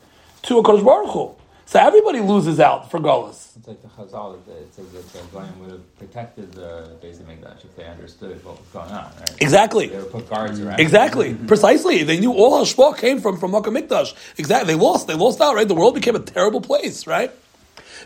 [0.43, 1.35] to a Kosh Baruch Hu.
[1.69, 3.55] So everybody loses out for Golas.
[3.55, 7.63] It's like the Chazal, it says that the Goyim would have protected the Beis Hamikdash
[7.63, 9.35] if they understood what was going on, right?
[9.39, 9.85] Exactly.
[9.85, 10.79] They would put guards around.
[10.79, 11.33] Exactly.
[11.33, 11.45] Mm-hmm.
[11.45, 12.01] Precisely.
[12.01, 14.15] They knew all Hashpah came from, from Makkah Mikdash.
[14.39, 14.73] Exactly.
[14.73, 15.05] They lost.
[15.05, 15.67] They lost out, right?
[15.67, 17.31] The world became a terrible place, right?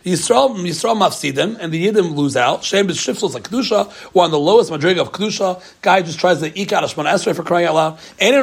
[0.03, 2.63] Yisrael, Yisrael mafsidim, and the Yidden lose out.
[2.63, 5.63] Shem is shiftless like Kedusha, We're on the lowest madrig of Kedusha.
[5.81, 7.99] Guy just tries to eke out a Shemon Esrei for crying out loud.
[8.19, 8.35] And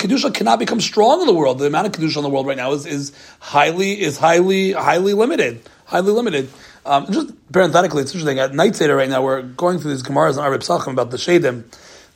[0.00, 1.60] Kedusha cannot become strong in the world.
[1.60, 5.14] The amount of Kedusha in the world right now is, is highly, is highly, highly
[5.14, 5.62] limited.
[5.84, 6.50] Highly limited.
[6.84, 8.40] Um, just parenthetically, it's interesting.
[8.40, 11.16] At Night Seder right now, we're going through these Gemaras and Arvei Psachim about the
[11.16, 11.62] Shadim.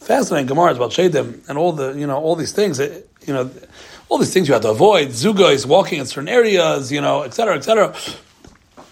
[0.01, 2.81] Fascinating Gemaras about Shadim and all the, you know, all these things.
[2.81, 3.51] It, you know,
[4.09, 5.09] all these things you have to avoid.
[5.09, 7.95] Zuga is walking in certain areas, you know, etc., etc.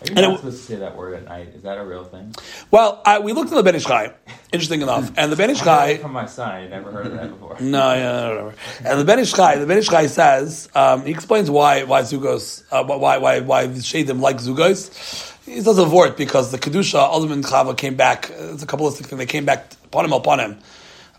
[0.05, 1.49] Are you not supposed to say that word at night?
[1.55, 2.35] Is that a real thing?
[2.71, 4.13] Well, I, we looked at the Ben Ish Chai,
[4.53, 5.97] interesting enough, and the Ben Ish Chai.
[5.97, 7.57] From my son, I never heard of that before.
[7.61, 8.55] No, yeah, whatever.
[8.85, 12.03] And the Ben Ish Chai, the Ben Ish Chai says um, he explains why why
[12.03, 15.31] Zugos, uh, why why why Shadim like Zugos.
[15.47, 18.31] He does a vort because the kedusha ultimate Chava came back.
[18.31, 19.19] It's a kabbalistic thing.
[19.19, 20.59] They came back upon him upon him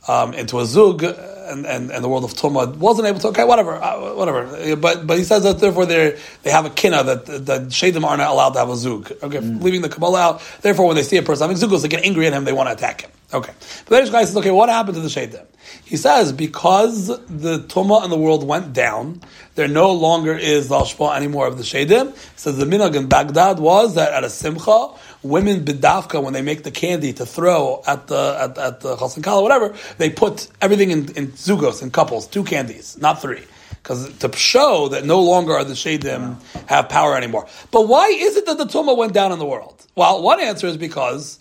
[0.07, 3.43] um, into a zug and, and, and the world of Tumah wasn't able to, okay,
[3.43, 4.75] whatever, uh, whatever.
[4.75, 8.17] But but he says that therefore they they have a kina that that Shadim are
[8.17, 9.11] not allowed to have a zug.
[9.23, 9.61] Okay, mm.
[9.61, 10.41] leaving the Kabbalah out.
[10.61, 12.69] Therefore, when they see a person having zugos, they get angry at him, they want
[12.69, 13.11] to attack him.
[13.33, 13.53] Okay.
[13.85, 15.45] But then this guy says, okay, what happened to the Shadim?
[15.83, 19.21] He says, because the Tumah in the world went down,
[19.55, 22.11] there no longer is the Ashpa anymore of the Shadim.
[22.13, 24.89] He says the minhag in Baghdad was that at a Simcha,
[25.23, 29.23] women bidavka, when they make the candy to throw at the at, at the Chasan
[29.23, 33.43] Kala, whatever, they put everything in, in zugos, in couples, two candies, not three.
[33.81, 37.47] Because to show that no longer are the Shadim have power anymore.
[37.71, 39.85] But why is it that the Tumah went down in the world?
[39.95, 41.39] Well, one answer is because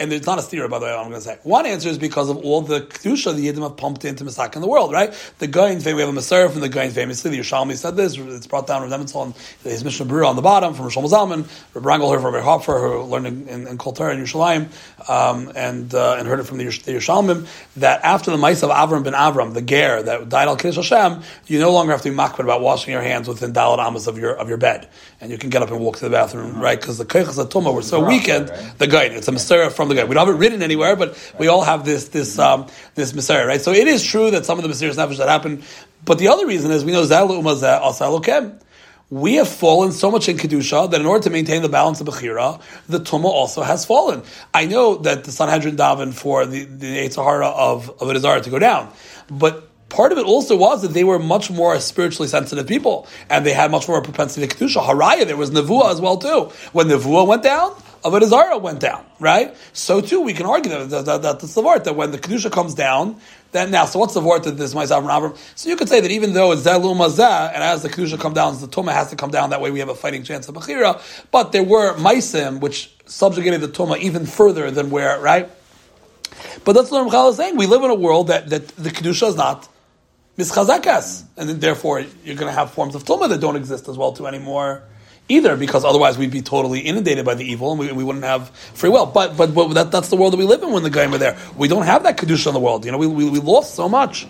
[0.00, 1.38] and it's not a theory, by the way, I'm going to say.
[1.42, 4.62] One answer is because of all the Kedusha the Yiddim have pumped into Masak in
[4.62, 5.12] the world, right?
[5.40, 8.46] The Goyin, we have a Maser from the Goyin famously, the Yerushalmi said this, it's
[8.46, 9.34] brought down from Nemitzel and
[9.64, 12.80] his Mishnah Berurah on the bottom, from Rishon Zalman, Reb Rangel heard from Rabbi Hopfer,
[12.80, 14.68] who learned in, in, in Kol Torah in Yerushalayim,
[15.10, 18.70] um, and, uh, and heard it from the, the Yerushalmim, that after the mice of
[18.70, 22.10] Avram ben Avram, the Ger, that died al Kiddush Hashem, you no longer have to
[22.10, 24.88] be makbid about washing your hands within Dalit Amas of your, of your bed.
[25.20, 26.80] And you can get up and walk to the bathroom, right?
[26.80, 28.78] Because the Keichas of Tumah were so weakened, right?
[28.78, 30.08] the Goyin, it's a Maser from the Goyin.
[30.08, 33.46] We don't have it written anywhere, but we all have this this um, this Messiah,
[33.46, 33.60] right?
[33.60, 35.64] So it is true that some of the mysterious nefesh that happened,
[36.04, 38.60] but the other reason is we know Zaluma
[39.10, 42.06] we have fallen so much in Kedusha that in order to maintain the balance of
[42.06, 44.22] Bechira, the Tumah also has fallen.
[44.52, 48.92] I know that the Sanhedrin daven for the, the of, of Elazar to go down,
[49.30, 53.46] but part of it also was that they were much more spiritually sensitive people, and
[53.46, 54.82] they had much more propensity to Kedusha.
[54.82, 56.52] Haraya, there was Nevuah as well too.
[56.72, 57.74] When Nevuah went down,
[58.04, 59.56] Avodah Zarah went down, right?
[59.72, 62.18] So too, we can argue that, that, that, that that's the word that when the
[62.18, 65.36] kedusha comes down, then now, so what's the word that this Ma'asav and Avram?
[65.56, 68.34] So you could say that even though it's Zelu Mazah, and as the kedusha come
[68.34, 69.50] down, the Tumah has to come down.
[69.50, 71.00] That way, we have a fighting chance of Bechira.
[71.30, 75.50] But there were Maisim which subjugated the Tumah even further than where, right?
[76.64, 77.56] But that's what Ramchal is saying.
[77.56, 79.68] We live in a world that, that the kedusha is not
[80.36, 83.96] mischazakas, and then therefore you're going to have forms of Tumah that don't exist as
[83.96, 84.84] well too anymore
[85.28, 88.50] either, because otherwise we'd be totally inundated by the evil and we, we wouldn't have
[88.50, 89.06] free will.
[89.06, 91.18] But but, but that, that's the world that we live in when the guy are
[91.18, 91.38] there.
[91.56, 92.84] We don't have that kedusha in the world.
[92.84, 94.26] You know, we, we, we lost so much.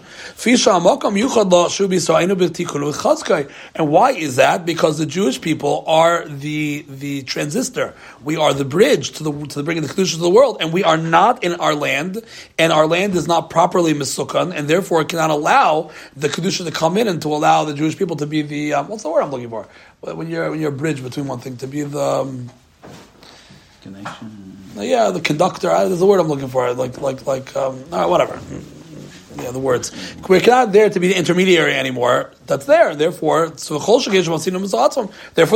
[3.74, 4.66] And why is that?
[4.66, 7.94] Because the Jewish people are the the transistor.
[8.24, 10.72] We are the bridge to the to the bringing the kedusha to the world, and
[10.72, 12.22] we are not in our land,
[12.58, 16.70] and our land is not properly misukan, and therefore it cannot allow the kedusha to
[16.72, 19.22] come in and to allow the Jewish people to be the um, what's the word
[19.22, 19.68] I'm looking for?
[20.00, 22.48] when you're when you're a bridge between one thing to be the um,
[23.82, 24.56] connection.
[24.76, 25.70] Yeah, the conductor.
[25.70, 26.72] Uh, there's a word I'm looking for.
[26.72, 28.40] Like like like um, all right, whatever.
[29.36, 29.92] Yeah, the words.
[30.28, 32.32] We're not there to be the intermediary anymore.
[32.46, 32.94] That's there.
[32.96, 33.98] Therefore, therefore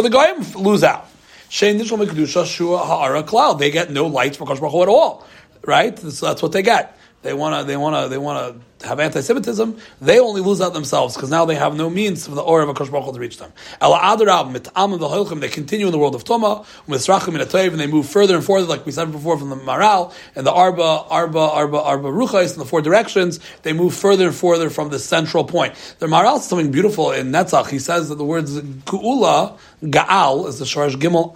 [0.02, 1.08] the goyim lose out.
[1.48, 3.58] Shein Nishlam Kedusha Shua Ha'ara Cloud.
[3.58, 5.26] They get no lights from Kosh at all,
[5.64, 5.98] right?
[5.98, 6.96] So that's what they get.
[7.22, 9.76] They wanna, they wanna, they wanna have anti-Semitism.
[10.00, 12.68] They only lose out themselves because now they have no means for the aura of
[12.68, 13.52] a Baruch to reach them.
[13.80, 18.92] They continue in the world of Toma, and they move further and further, like we
[18.92, 22.82] said before, from the Maharal and the Arba, Arba, Arba, Arba Ruchais in the four
[22.82, 23.40] directions.
[23.62, 25.74] They move further and further from the central point.
[25.98, 27.68] The Maharal says something beautiful in Netzach.
[27.68, 31.32] He says that the words Geula, Gaal is the Sharash Gimel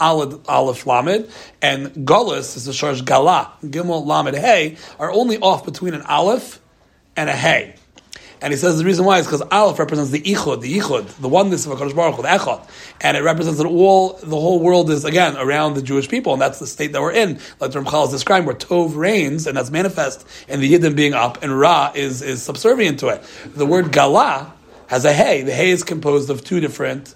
[0.49, 1.29] Aleph Lamed,
[1.63, 6.61] and Gullus is the Sharash Gala, Gimel Lamed Hey, are only off between an Aleph
[7.17, 7.75] and a hay.
[8.43, 11.29] And he says the reason why is because Aleph represents the Ichud, the Ichud, the
[11.29, 12.69] oneness of HaKadosh Baruch Hu, the Echad.
[13.01, 16.43] And it represents that all, the whole world is, again, around the Jewish people, and
[16.43, 17.41] that's the state that we're in.
[17.61, 21.15] Like the Ramchal is describing, where Tov reigns, and that's manifest in the Yidden being
[21.15, 23.23] up, and Ra is, is subservient to it.
[23.55, 24.53] The word Gala
[24.89, 25.43] has a Hey.
[25.43, 27.15] The Hey is composed of two different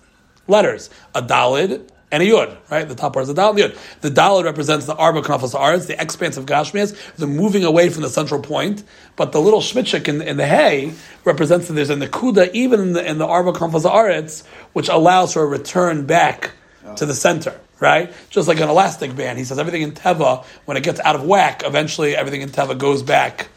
[0.48, 2.88] letters, a Dalid and a yud, right?
[2.88, 4.00] The top part is the dal, the yud.
[4.00, 8.02] The dal represents the arba knafas arts, the expanse of gashmias, the moving away from
[8.02, 8.82] the central point.
[9.16, 10.92] But the little schmitchik in, in the hay
[11.24, 15.34] represents that there's a nakuda even in the, in the arba knafas arts, which allows
[15.34, 16.52] for a return back
[16.96, 17.58] to the center.
[17.78, 19.38] Right, just like an elastic band.
[19.38, 22.76] He says everything in teva, when it gets out of whack, eventually everything in teva
[22.76, 23.48] goes back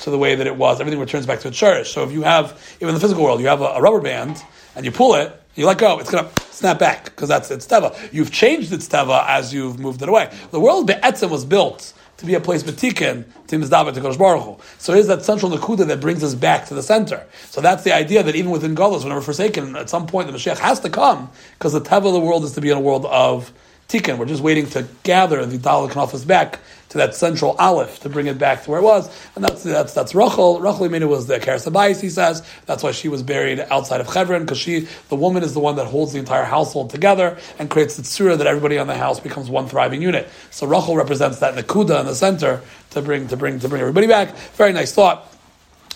[0.00, 0.80] to the way that it was.
[0.80, 1.90] Everything returns back to its church.
[1.90, 4.40] So if you have, even in the physical world, you have a, a rubber band
[4.76, 7.66] and you pull it, you let go, it's going to snap back because that's its
[7.66, 7.96] teva.
[8.12, 10.32] You've changed its teva as you've moved it away.
[10.50, 14.60] The world be'etzem was built to be a place betikin to mizdaber to Kodesh Baruch.
[14.78, 17.26] So it is that central nakuda that brings us back to the center.
[17.50, 20.58] So that's the idea that even within Golos, whenever forsaken, at some point the Mashiach
[20.58, 23.04] has to come because the teva of the world is to be in a world
[23.06, 23.52] of
[23.88, 24.18] tikkun.
[24.18, 26.60] We're just waiting to gather the Dalek Knafas back
[26.94, 29.92] to that central aleph to bring it back to where it was, and that's that's
[29.92, 30.60] that's Rachel.
[30.60, 32.48] Rachel Imenu was the Karasabayis, he says.
[32.66, 35.74] That's why she was buried outside of Hebron because she, the woman, is the one
[35.74, 39.18] that holds the entire household together and creates the tzura that everybody on the house
[39.18, 40.28] becomes one thriving unit.
[40.52, 44.06] So Rachel represents that nakuda in the center to bring to bring to bring everybody
[44.06, 44.36] back.
[44.54, 45.28] Very nice thought.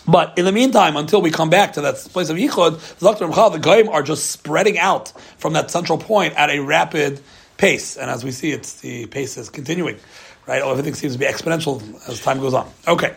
[0.05, 3.89] But in the meantime, until we come back to that place of Yichud, the Goyim
[3.89, 7.21] are just spreading out from that central point at a rapid
[7.59, 7.97] pace.
[7.97, 9.99] And as we see, it's the pace is continuing
[10.49, 10.63] right?
[10.63, 12.69] Oh, everything seems to be exponential as time goes on.
[12.89, 13.15] Okay,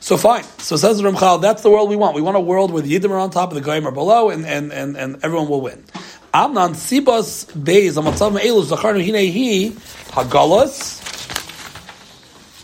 [0.00, 0.42] so fine.
[0.58, 2.16] So says Ramchal, that's the world we want.
[2.16, 4.30] We want a world where the Yiddim are on top, and the Goyim are below,
[4.30, 5.84] and, and, and, and everyone will win.
[6.32, 9.72] Amnan sibas beis amatzav me'elu zacharnu hinehi
[10.12, 11.06] hagalas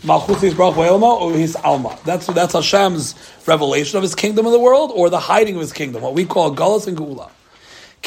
[0.03, 1.97] malchus baruch or his alma.
[2.05, 3.13] That's that's Hashem's
[3.45, 6.25] revelation of His kingdom in the world, or the hiding of His kingdom, what we
[6.25, 7.29] call galus and geula.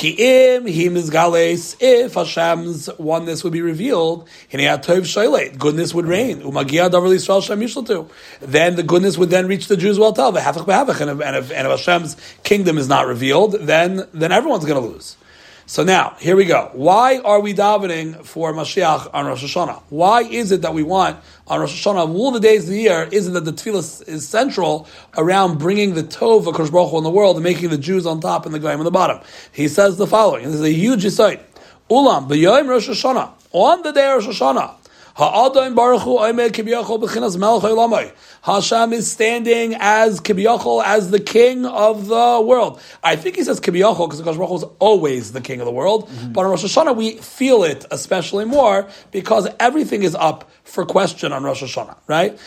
[0.01, 1.77] Ki'im him is.
[1.79, 6.39] If Hashem's oneness would be revealed, goodness would reign.
[8.41, 10.35] Then the goodness would then reach the Jews well tell.
[10.35, 15.19] And if, and if Hashem's kingdom is not revealed, then then everyone's going to lose.
[15.71, 16.69] So now, here we go.
[16.73, 19.81] Why are we davening for Mashiach on Rosh Hashanah?
[19.89, 22.81] Why is it that we want on Rosh Hashanah, of all the days of the
[22.81, 26.91] year, is it that the tefillah is central around bringing the Tov of Kosh Baruch
[26.91, 28.91] Hu in the world and making the Jews on top and the Goyim on the
[28.91, 29.21] bottom?
[29.53, 31.41] He says the following, and this is a huge insight.
[31.89, 34.75] Ulam, b'yoyim Rosh Hashanah, on the day of Rosh Hashanah,
[35.21, 38.11] Ha'adam Baruch Hu Kibiyachol B'chinas Melech Olamai.
[38.41, 42.81] Hashem is standing as Kibiyachol, as the king of the world.
[43.05, 46.09] I think he says Kibiyachol because Baruch Hu is always the king of the world.
[46.09, 46.33] Mm-hmm.
[46.33, 51.35] But on Rosh Hashanah we feel it especially more because everything is up for question
[51.35, 52.39] on Rosh Hashanah, right?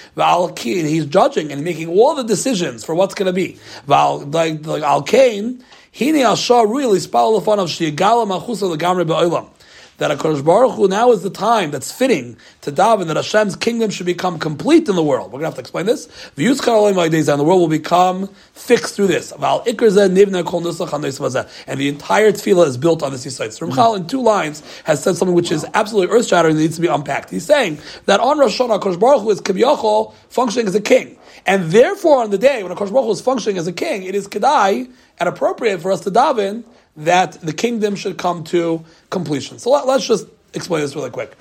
[0.58, 3.60] He's judging and making all the decisions for what's going to be.
[3.86, 9.50] Like Al Kain, Hini Ashar really spal of Shigala Machusa Legamre Be'olam
[10.04, 13.90] that HaKadosh Baruch Hu now is the time that's fitting to daven that Hashem's kingdom
[13.90, 15.28] should become complete in the world.
[15.28, 16.10] We're going to have to explain this.
[16.36, 19.32] My days and the world will become fixed through this.
[19.32, 19.62] And the
[21.88, 23.54] entire tefillah is built on this Yisait.
[23.54, 24.02] So Ramchal, hmm.
[24.02, 27.30] in two lines, has said something which is absolutely earth-shattering that needs to be unpacked.
[27.30, 31.18] He's saying that on Rosh Hashanah, HaKadosh Baruch Hu is Kibiyachol, functioning as a king.
[31.46, 34.16] And therefore, on the day when HaKadosh Baruch Hu is functioning as a king, it
[34.16, 36.66] is Kedai and appropriate for us to daven
[36.98, 39.60] that the kingdom should come to completion.
[39.60, 41.34] So let, us just explain this really quick.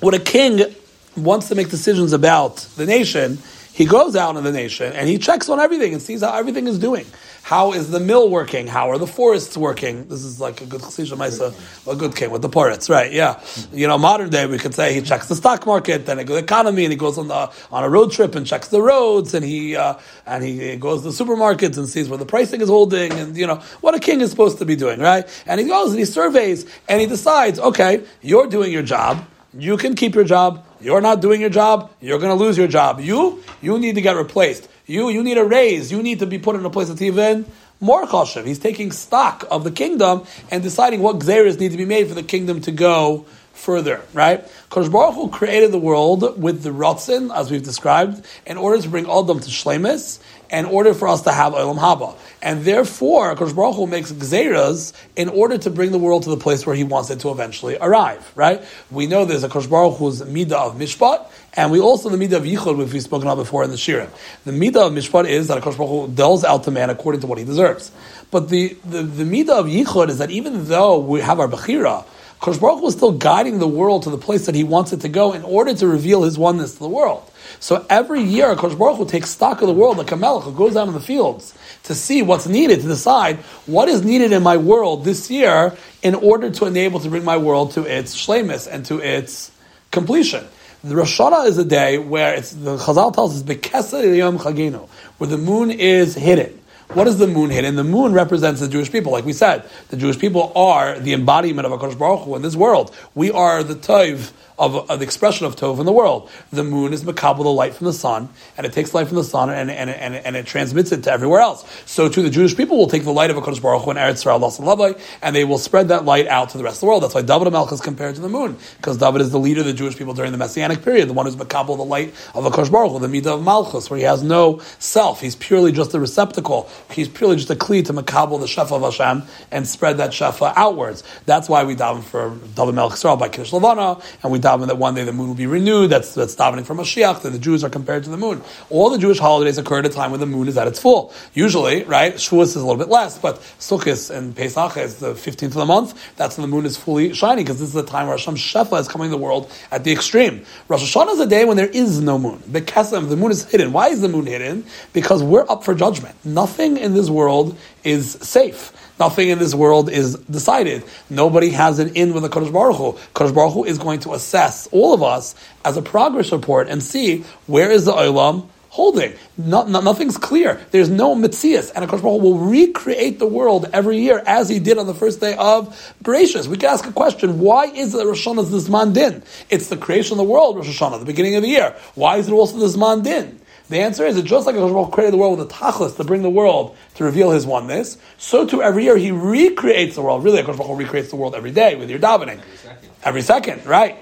[0.00, 0.74] When a king
[1.16, 3.38] wants to make decisions about the nation,
[3.72, 6.66] he goes out in the nation and he checks on everything and sees how everything
[6.66, 7.06] is doing.
[7.42, 8.66] How is the mill working?
[8.66, 10.06] How are the forests working?
[10.08, 13.10] This is like a good a good king with the poritz, right?
[13.10, 13.40] Yeah.
[13.72, 16.84] You know, modern day we could say he checks the stock market, then the economy,
[16.84, 19.74] and he goes on the on a road trip and checks the roads, and he
[19.74, 19.94] uh,
[20.26, 23.46] and he goes to the supermarkets and sees where the pricing is holding, and you
[23.46, 25.26] know what a king is supposed to be doing, right?
[25.46, 29.24] And he goes and he surveys and he decides, okay, you're doing your job.
[29.52, 30.64] You can keep your job.
[30.80, 31.90] You're not doing your job.
[32.00, 33.00] You're going to lose your job.
[33.00, 34.68] You, you need to get replaced.
[34.86, 35.90] You, you need a raise.
[35.90, 37.46] You need to be put in a place that's even
[37.80, 38.46] more chashiv.
[38.46, 42.14] He's taking stock of the kingdom and deciding what gzeres need to be made for
[42.14, 44.44] the kingdom to go further, right?
[44.70, 49.04] Baruch Hu created the world with the Ratzin, as we've described, in order to bring
[49.04, 52.16] Adam to Shlemis, in order for us to have Olam Haba.
[52.42, 56.36] And therefore, Kodesh Baruch Hu makes Gzeras in order to bring the world to the
[56.36, 58.62] place where he wants it to eventually arrive, right?
[58.90, 62.36] We know there's a Kodesh Baruch Hu's Midah of Mishpat, and we also the Midah
[62.38, 64.08] of Yichud, which we've spoken about before in the Shira.
[64.44, 67.26] The Midah of Mishpat is that Kodesh Baruch Hu deals out to man according to
[67.26, 67.92] what he deserves.
[68.30, 72.04] But the, the, the Midah of Yichud is that even though we have our Bechira,
[72.40, 75.10] Kodesh Baruch is still guiding the world to the place that he wants it to
[75.10, 77.30] go in order to reveal his oneness to the world.
[77.58, 80.52] So every year, Kodesh Baruch Hu takes stock of the world like a melech who
[80.52, 83.36] goes out in the fields to see what's needed, to decide
[83.66, 87.36] what is needed in my world this year in order to enable to bring my
[87.36, 89.50] world to its shlemis and to its
[89.90, 90.46] completion.
[90.82, 94.88] The Rosh Hashanah is a day where it's, the Chazal tells us, Bekesa Yom Chagenu,
[95.18, 96.58] where the moon is hidden.
[96.94, 97.68] What is the moon hidden?
[97.68, 99.12] And the moon represents the Jewish people.
[99.12, 102.56] Like we said, the Jewish people are the embodiment of HaKadosh Baruch Hu in this
[102.56, 102.92] world.
[103.14, 106.30] We are the Tov of, of the expression of Tov in the world.
[106.52, 109.24] The moon is Makabal, the light from the sun, and it takes light from the
[109.24, 111.64] sun and, and, and, and it transmits it to everywhere else.
[111.86, 114.22] So too, the Jewish people will take the light of HaKadosh Baruch Hu and Eretz
[114.22, 117.02] Yisrael, and they will spread that light out to the rest of the world.
[117.02, 119.66] That's why David HaMelech is compared to the moon, because David is the leader of
[119.66, 122.70] the Jewish people during the Messianic period, the one who's Makabal, the light of HaKadosh
[122.70, 125.20] Baruch Hu, the Midah of Malchus, where he has no self.
[125.22, 126.68] He's purely just a receptacle.
[126.90, 130.52] He's purely just a kli to Makabal, the Shefa of Hashem, and spread that Shefa
[130.54, 131.02] outwards.
[131.24, 134.78] That's why we daven for David Melech Yisrael by Kiddush Levana, and we daven that
[134.78, 135.88] one day the moon will be renewed.
[135.90, 137.22] That's that's davening for Mashiach.
[137.22, 138.42] That the Jews are compared to the moon.
[138.68, 141.12] All the Jewish holidays occur at a time when the moon is at its full.
[141.34, 142.14] Usually, right?
[142.14, 145.66] Shavuos is a little bit less, but Sukkot and Pesach is the fifteenth of the
[145.66, 145.94] month.
[146.16, 148.78] That's when the moon is fully shining because this is the time where Hashem Shefa
[148.80, 150.44] is coming to the world at the extreme.
[150.68, 152.38] Rosh Hashanah is a day when there is no moon.
[152.48, 153.72] Bekesem, the moon is hidden.
[153.72, 154.64] Why is the moon hidden?
[154.92, 156.16] Because we're up for judgment.
[156.24, 158.72] Nothing in this world is safe.
[159.00, 160.84] Nothing in this world is decided.
[161.08, 162.92] Nobody has an in with the Kodesh Baruch Hu.
[163.14, 165.34] Kodesh Baruch Hu is going to assess all of us
[165.64, 169.14] as a progress report and see where is the Olam holding.
[169.38, 170.60] Not, not, nothing's clear.
[170.70, 174.58] There's no mitzias, and Kodesh Baruch Hu will recreate the world every year as he
[174.58, 176.46] did on the first day of Bereshis.
[176.46, 179.22] We can ask a question: Why is the Rosh Hashanah this Din?
[179.48, 181.74] It's the creation of the world, Rosh Hashanah, the beginning of the year.
[181.94, 183.39] Why is it also this Din?
[183.70, 186.22] The answer is, it's just like Hashem created the world with a tachlis to bring
[186.22, 187.98] the world to reveal His oneness.
[188.18, 190.24] So too, every year He recreates the world.
[190.24, 192.40] Really, Hashem recreates the world every day with your davening.
[192.40, 192.90] Every second.
[193.04, 193.96] every second, right?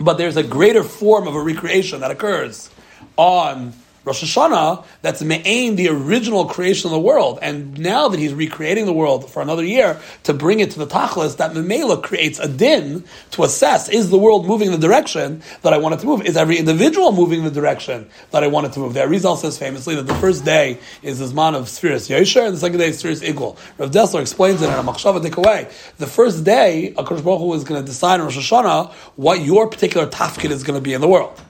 [0.00, 2.70] But there's a greater form of a recreation that occurs
[3.18, 3.74] on
[4.04, 7.38] Rosh Hashanah, that's Me'ain, the original creation of the world.
[7.42, 10.86] And now that he's recreating the world for another year to bring it to the
[10.86, 15.42] Tachlis, that Memela creates a din to assess, is the world moving in the direction
[15.62, 16.22] that I want it to move?
[16.22, 18.94] Is every individual moving in the direction that I want it to move?
[18.94, 22.54] The Arizal says famously that the first day is the Zman of Spheres Yosher, and
[22.54, 23.58] the second day is Spheres Igul.
[23.78, 25.68] Rav Dessler explains it in a Machshava Take Away.
[25.98, 29.68] The first day, HaKadosh Baruch Hu is going to decide in Rosh Hashanah what your
[29.68, 31.40] particular tafkid is going to be in the world.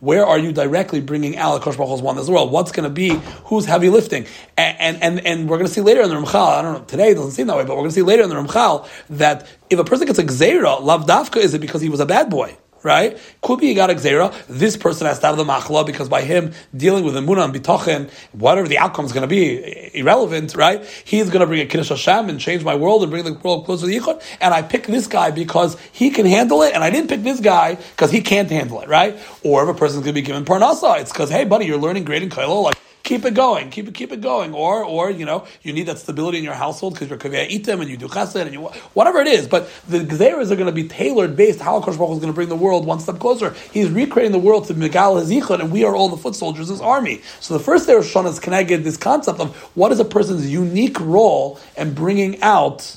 [0.00, 2.50] Where are you directly bringing out Kosh Baruch one this world?
[2.50, 3.10] What's going to be
[3.44, 4.26] who's heavy lifting?
[4.56, 6.34] And, and and we're going to see later in the Ramchal.
[6.34, 8.22] I don't know today it doesn't seem that way, but we're going to see later
[8.22, 11.82] in the Ramchal that if a person gets a gzeira, lav dafka is it because
[11.82, 12.56] he was a bad boy?
[12.82, 13.18] Right?
[13.42, 16.52] Could be he got a This person has to have the machla because by him
[16.76, 20.84] dealing with the munah and bitochen, whatever the outcome is going to be, irrelevant, right?
[21.04, 23.66] He's going to bring a kiddush Hashem and change my world and bring the world
[23.66, 24.22] closer to the yichud.
[24.40, 27.40] And I pick this guy because he can handle it, and I didn't pick this
[27.40, 29.18] guy because he can't handle it, right?
[29.44, 32.04] Or if a person's going to be given parnasa, it's because hey, buddy, you're learning
[32.04, 34.54] great in kailo, like keep it going, keep it, keep it going.
[34.54, 37.80] Or, or you know, you need that stability in your household because you're kaveh itim
[37.80, 38.60] and you do chesed and you
[38.94, 39.48] whatever it is.
[39.48, 42.34] But the gzeras are going to be tailored based how Kosh Baruch is going to
[42.34, 43.54] bring the world one step closer.
[43.72, 46.74] He's recreating the world to Megal Hazichot, and we are all the foot soldiers of
[46.74, 47.22] his army.
[47.40, 50.98] So the first of Shana is connected this concept of what is a person's unique
[51.00, 52.96] role in bringing out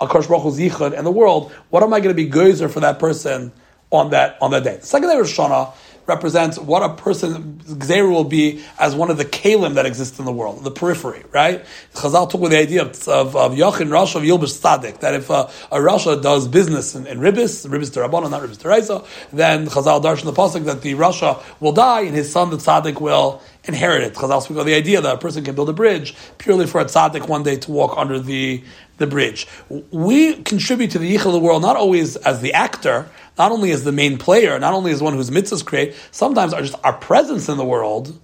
[0.00, 1.52] a Kosh Baruch Zichud and the world.
[1.70, 3.52] What am I going to be geyser for that person
[3.90, 4.76] on that on that day?
[4.76, 5.72] The second day of Shana
[6.06, 10.24] represents what a person Gzeir will be as one of the kalim that exists in
[10.24, 11.64] the world, the periphery, right?
[11.94, 15.50] Chazal took with the idea of, of, Yachin Rasha of Yilbish Tzadik, that if a,
[15.70, 20.24] a Rasha does business in, in Ribis, Ribis Terabana, not Ribis Teraisa, then Chazal darshan
[20.24, 24.14] the Pasuk that the Rasha will die and his son, the Tzadik, will inherit it.
[24.14, 26.84] Chazal speak of the idea that a person can build a bridge purely for a
[26.84, 28.62] tzaddik one day to walk under the,
[28.98, 29.46] the bridge.
[29.90, 33.08] We contribute to the yichel of the world not always as the actor,
[33.38, 36.62] not only as the main player, not only as one whose mitzvahs create, sometimes our,
[36.62, 38.18] just our presence in the world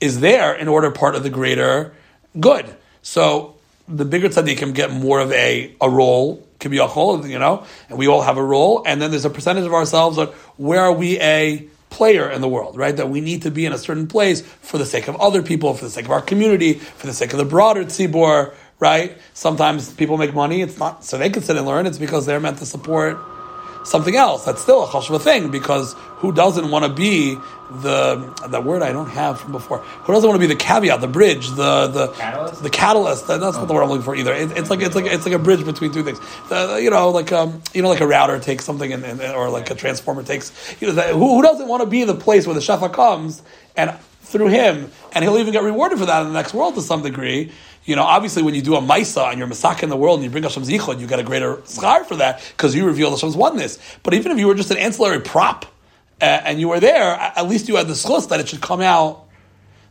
[0.00, 1.94] is there in order part of the greater
[2.38, 2.66] good.
[3.02, 3.56] So
[3.88, 8.22] the bigger tzaddikim get more of a, a role, kibiyachol, you know, and we all
[8.22, 11.66] have a role, and then there's a percentage of ourselves that where are we a
[11.90, 12.96] player in the world, right?
[12.96, 15.74] That we need to be in a certain place for the sake of other people,
[15.74, 19.18] for the sake of our community, for the sake of the broader tzibor, right?
[19.34, 22.40] Sometimes people make money, it's not so they can sit and learn, it's because they're
[22.40, 23.18] meant to support
[23.84, 24.44] something else.
[24.44, 27.36] That's still a chashva thing because who doesn't want to be
[27.70, 29.78] the that word I don't have from before?
[29.78, 32.62] Who doesn't want to be the caveat, the bridge, the the Catalyst?
[32.62, 33.26] the catalyst?
[33.26, 34.32] That's not the word I'm looking for either.
[34.32, 36.20] It, it's like it's like it's like a bridge between two things.
[36.48, 39.50] The, you know, like um, you know, like a router takes something and, and or
[39.50, 40.52] like a transformer takes.
[40.80, 43.42] You know, that, who, who doesn't want to be the place where the shafa comes
[43.76, 46.80] and through him, and he'll even get rewarded for that in the next world to
[46.82, 47.52] some degree.
[47.84, 50.24] You know, obviously, when you do a Maisa and you're Masaka in the world and
[50.24, 53.36] you bring Hashem's Yichud, you get a greater schar for that because you reveal Hashem's
[53.36, 53.78] oneness.
[54.02, 55.66] But even if you were just an ancillary prop
[56.20, 58.80] uh, and you were there, at least you had the schus that it should come
[58.80, 59.26] out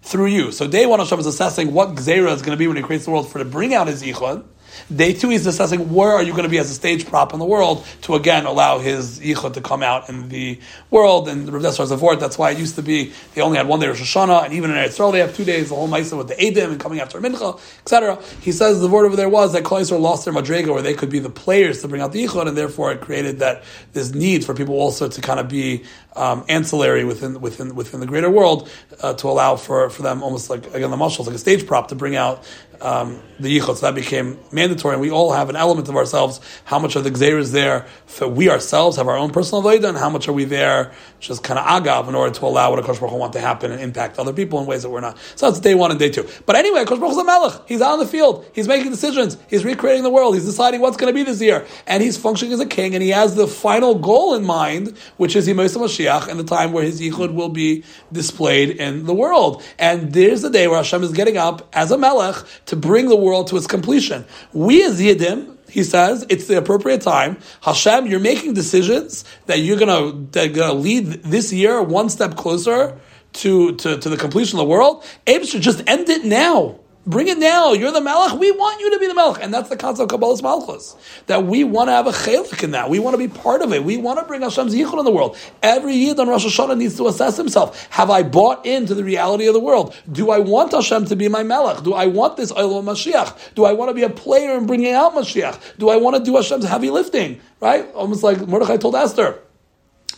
[0.03, 0.51] through you.
[0.51, 3.05] So day one, Hashem is assessing what Gzera is going to be when He creates
[3.05, 4.45] the world for to bring out His Yichud.
[4.93, 7.39] Day two, He's assessing where are you going to be as a stage prop in
[7.39, 10.59] the world to again allow His Yichud to come out in the
[10.89, 11.27] world.
[11.27, 13.87] And Rav Dessar Zavort, that's why it used to be they only had one day
[13.87, 16.27] of Rosh Hashanah, and even in Israel they have two days, the whole Maisa with
[16.27, 18.21] the Edim and coming after Mincha, etc.
[18.41, 21.09] He says the word over there was that Yisrael lost their Madrega where they could
[21.09, 23.63] be the players to bring out the Yichud, and therefore it created that
[23.93, 25.83] this need for people also to kind of be
[26.15, 28.69] um, ancillary within within within the greater world
[29.01, 31.87] uh, to allow for, for them almost like again the muscles like a stage prop
[31.87, 32.43] to bring out
[32.81, 33.81] um, the yichud.
[33.81, 36.39] That became mandatory, and we all have an element of ourselves.
[36.65, 39.89] How much of the gzeir is there for we ourselves have our own personal avodah,
[39.89, 42.79] and how much are we there just kind of agav in order to allow what
[42.79, 45.17] a Baruch Hu want to happen and impact other people in ways that we're not.
[45.35, 46.27] So that's day one and day two.
[46.45, 47.61] But anyway, Kosh Baruch is a melech.
[47.67, 48.45] He's out in the field.
[48.53, 49.37] He's making decisions.
[49.47, 50.35] He's recreating the world.
[50.35, 52.95] He's deciding what's going to be this year, and he's functioning as a king.
[52.95, 56.71] And he has the final goal in mind, which is Yemosah Mashiach, and the time
[56.71, 59.63] where his yichud will be displayed in the world.
[59.77, 62.35] And there's the day where Hashem is getting up as a melech
[62.71, 64.23] to bring the world to its completion.
[64.53, 67.37] We as Yidim, he says it's the appropriate time.
[67.59, 72.37] Hashem, you're making decisions that you're gonna that are gonna lead this year one step
[72.37, 72.97] closer
[73.33, 75.03] to, to, to the completion of the world.
[75.27, 76.79] Abe should just end it now.
[77.07, 77.73] Bring it now.
[77.73, 78.37] You're the Malach.
[78.37, 79.39] We want you to be the Malach.
[79.41, 80.95] And that's the concept of Kabbalas Malchus.
[81.25, 82.91] That we want to have a chelik in that.
[82.91, 83.83] We want to be part of it.
[83.83, 85.35] We want to bring Hashem's Yichud in the world.
[85.63, 87.87] Every Yid on Rosh Hashanah needs to assess himself.
[87.89, 89.95] Have I bought into the reality of the world?
[90.11, 91.83] Do I want Hashem to be my Malach?
[91.83, 93.55] Do I want this Olam Mashiach?
[93.55, 95.77] Do I want to be a player in bringing out Mashiach?
[95.79, 97.41] Do I want to do Hashem's heavy lifting?
[97.59, 97.91] Right?
[97.93, 99.39] Almost like Mordechai told Esther.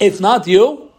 [0.01, 0.92] It's not you.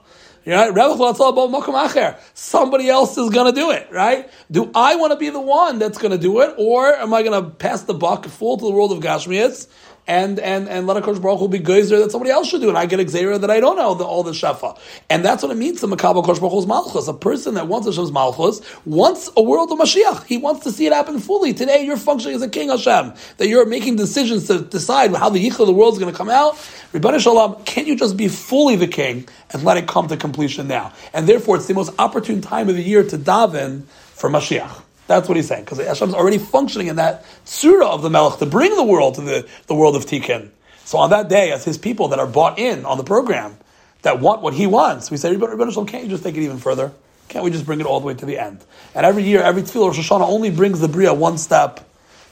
[0.47, 2.17] Right?
[2.35, 4.31] Somebody else is going to do it, right?
[4.51, 7.23] Do I want to be the one that's going to do it, or am I
[7.23, 9.69] going to pass the buck full to the world of Gashmias
[10.07, 12.69] and and and let a Kosh Baruch Hu be geyser that somebody else should do,
[12.69, 14.79] and I get exera that I don't know the, all the shefa,
[15.09, 17.09] and that's what it means to Makabel Kosh Baruch Hu's Malchus.
[17.09, 20.25] A person that wants Hashem's Malchus wants a world of Mashiach.
[20.25, 21.55] He wants to see it happen fully.
[21.55, 25.39] Today, you're functioning as a king Hashem, that you're making decisions to decide how the
[25.45, 26.55] yichud of the world is going to come out.
[26.93, 30.17] Ribono Shel Olam, can't you just be fully the king and let it come to
[30.17, 30.93] completion now?
[31.13, 34.83] And therefore, it's the most opportune time of the year to daven for Mashiach.
[35.07, 38.47] That's what he's saying, because Hashem's already functioning in that surah of the Melech to
[38.47, 40.49] bring the world to the, the world of Tikkun.
[40.85, 43.57] So on that day, as his people that are bought in on the program,
[44.03, 46.43] that want what he wants, we say, Ribono Shel Olam, can't you just take it
[46.43, 46.93] even further?
[47.29, 48.65] Can't we just bring it all the way to the end?
[48.95, 51.81] And every year, every tefillah Rosh Hashanah only brings the Bria one step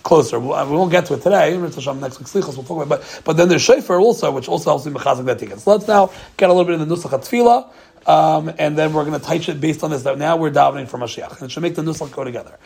[0.02, 0.38] closer.
[0.38, 1.56] We won't get to it today.
[1.56, 2.88] Next week, Slichos, we'll talk about it.
[2.88, 5.58] But, but then there's Shofar also, which also helps me mechazik that tikkun.
[5.58, 7.70] So let's now get a little bit in the Nusach Tefillah.
[8.06, 10.02] Um, and then we're going to touch it based on this.
[10.02, 12.58] That now we're davening for Mashiach, and it should make the nusach go together.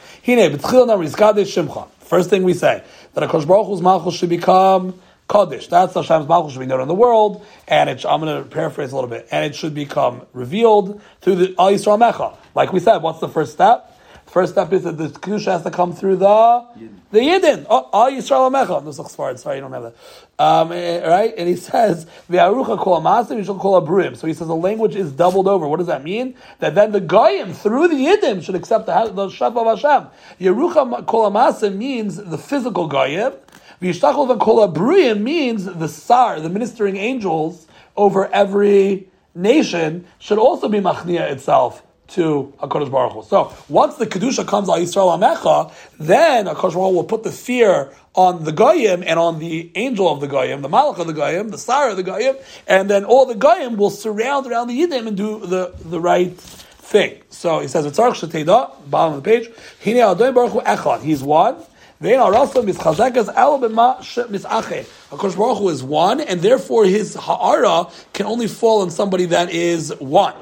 [2.01, 2.85] First thing we say
[3.15, 5.67] that a Baruch Hu's malchus should become Kaddish.
[5.69, 8.93] That's Hashem's malchus should be known in the world, and it, I'm going to paraphrase
[8.93, 12.37] a little bit, and it should become revealed through the Al Yisrael Mecha.
[12.55, 13.96] Like we said, what's the first step?
[14.37, 16.67] First step is that the kedusha has to come through the
[17.11, 17.65] the yidden.
[17.71, 18.83] Oh, all Yisrael Amecha.
[18.85, 19.39] Nusach Sfard.
[19.39, 19.95] Sorry, you don't have that.
[20.39, 21.33] Um, eh, right?
[21.39, 24.15] And he says v'arucha kol amasim yishal kol abrim.
[24.15, 25.67] So he says the language is doubled over.
[25.67, 26.35] What does that mean?
[26.59, 30.11] That then the goyim through the yidden should accept the the of Hashem.
[30.39, 33.33] Yerucha kol amasim means the physical goyim.
[33.81, 37.67] V'yishtachol kol abrim means the sar, the ministering angels
[37.97, 43.23] over every nation should also be machnia itself to HaKadosh Baruch Hu.
[43.25, 47.33] So once the Kedusha comes al Yisrael Amecha, then HaKadosh Baruch Hu will put the
[47.33, 51.13] fear on the Goyim and on the angel of the Goyim, the Malach of the
[51.13, 52.37] Goyim, the Sar of the Goyim,
[52.67, 56.35] and then all the Goyim will surround around the Yiddim and do the, the right
[56.37, 57.21] thing.
[57.29, 59.51] So he says, V'tzarech sheteda, bottom of the page,
[59.85, 61.57] Hine Adon Baruch Hu Echad, he's one,
[61.99, 63.99] Vein arasa mischazekas al b'ma
[64.29, 64.87] misache.
[65.11, 69.51] Hakadosh Baruch Hu is one, and therefore his ha'ara can only fall on somebody that
[69.51, 70.35] is one.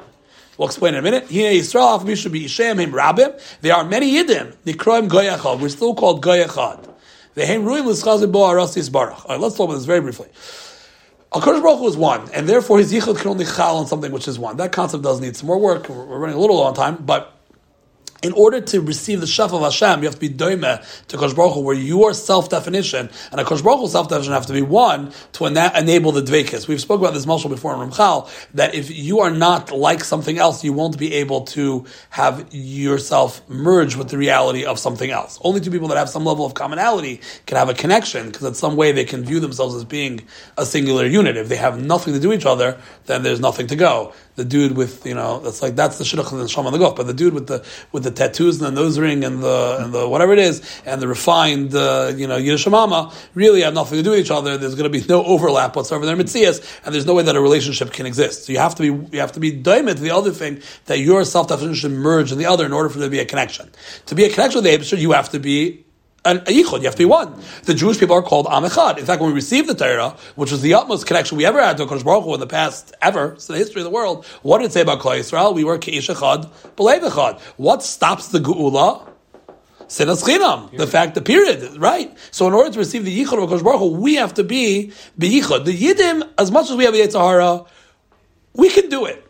[0.56, 1.28] We'll explain in a minute.
[1.28, 3.40] Here, Yisrael, Mishu B'Yishem, Him Rabim.
[3.60, 4.54] There are many Yidim.
[4.64, 5.60] Nikroim Goyachad.
[5.60, 6.88] We're still called Goyachad.
[7.34, 9.24] The Hem Ruim L'Schazim Bo Arasis Baruch.
[9.24, 10.28] All right, let's talk about this very briefly.
[11.32, 14.28] HaKadosh Baruch Hu is one, and therefore his Yichud can only chal on something which
[14.28, 14.56] is one.
[14.58, 15.88] That concept does need some more work.
[15.88, 17.33] We're running a little on time, but
[18.24, 21.34] in order to receive the Shef of Hashem, you have to be doime to Kosh
[21.34, 25.12] Baruch Hu, where your self-definition and a Kosh Baruch Hu self-definition have to be one
[25.32, 26.66] to ena- enable the Dvekis.
[26.66, 30.38] We've spoken about this Marshal before in Ramchal, that if you are not like something
[30.38, 35.38] else, you won't be able to have yourself merge with the reality of something else.
[35.42, 38.54] Only two people that have some level of commonality can have a connection, because in
[38.54, 40.22] some way they can view themselves as being
[40.56, 41.36] a singular unit.
[41.36, 44.14] If they have nothing to do each other, then there's nothing to go.
[44.36, 46.78] The dude with, you know, that's like, that's the shidduch and the sham on the
[46.78, 49.78] golf, but the dude with the, with the tattoos and the nose ring and the,
[49.80, 53.74] and the whatever it is, and the refined, uh, you know, Yiddish mama, really have
[53.74, 54.58] nothing to do with each other.
[54.58, 57.40] There's going to be no overlap whatsoever their mitzias, and there's no way that a
[57.40, 58.46] relationship can exist.
[58.46, 60.98] So you have to be, you have to be diamond to the other thing, that
[60.98, 63.70] your self-definition should merge in the other in order for there to be a connection.
[64.06, 65.84] To be a connection with the Abishur, you have to be
[66.24, 66.78] an yichud.
[66.78, 67.40] You have to be one.
[67.64, 68.98] The Jewish people are called Am Echad.
[68.98, 71.76] In fact, when we received the Torah, which was the utmost connection we ever had
[71.78, 74.58] to Kodesh Baruch Hu in the past ever, so the history of the world, what
[74.58, 75.54] did it say about Klal Yisrael?
[75.54, 77.40] We were Keish Echad, Echad.
[77.56, 79.08] What stops the Geula?
[79.86, 82.16] Sinas Chinam, the fact, the period, right?
[82.30, 84.92] So in order to receive the Yichud of Kodesh Baruch Hu, we have to be
[85.18, 85.66] B'Yichud.
[85.66, 87.66] The Yidim, as much as we have the Yitzhahara,
[88.54, 89.24] we can do it.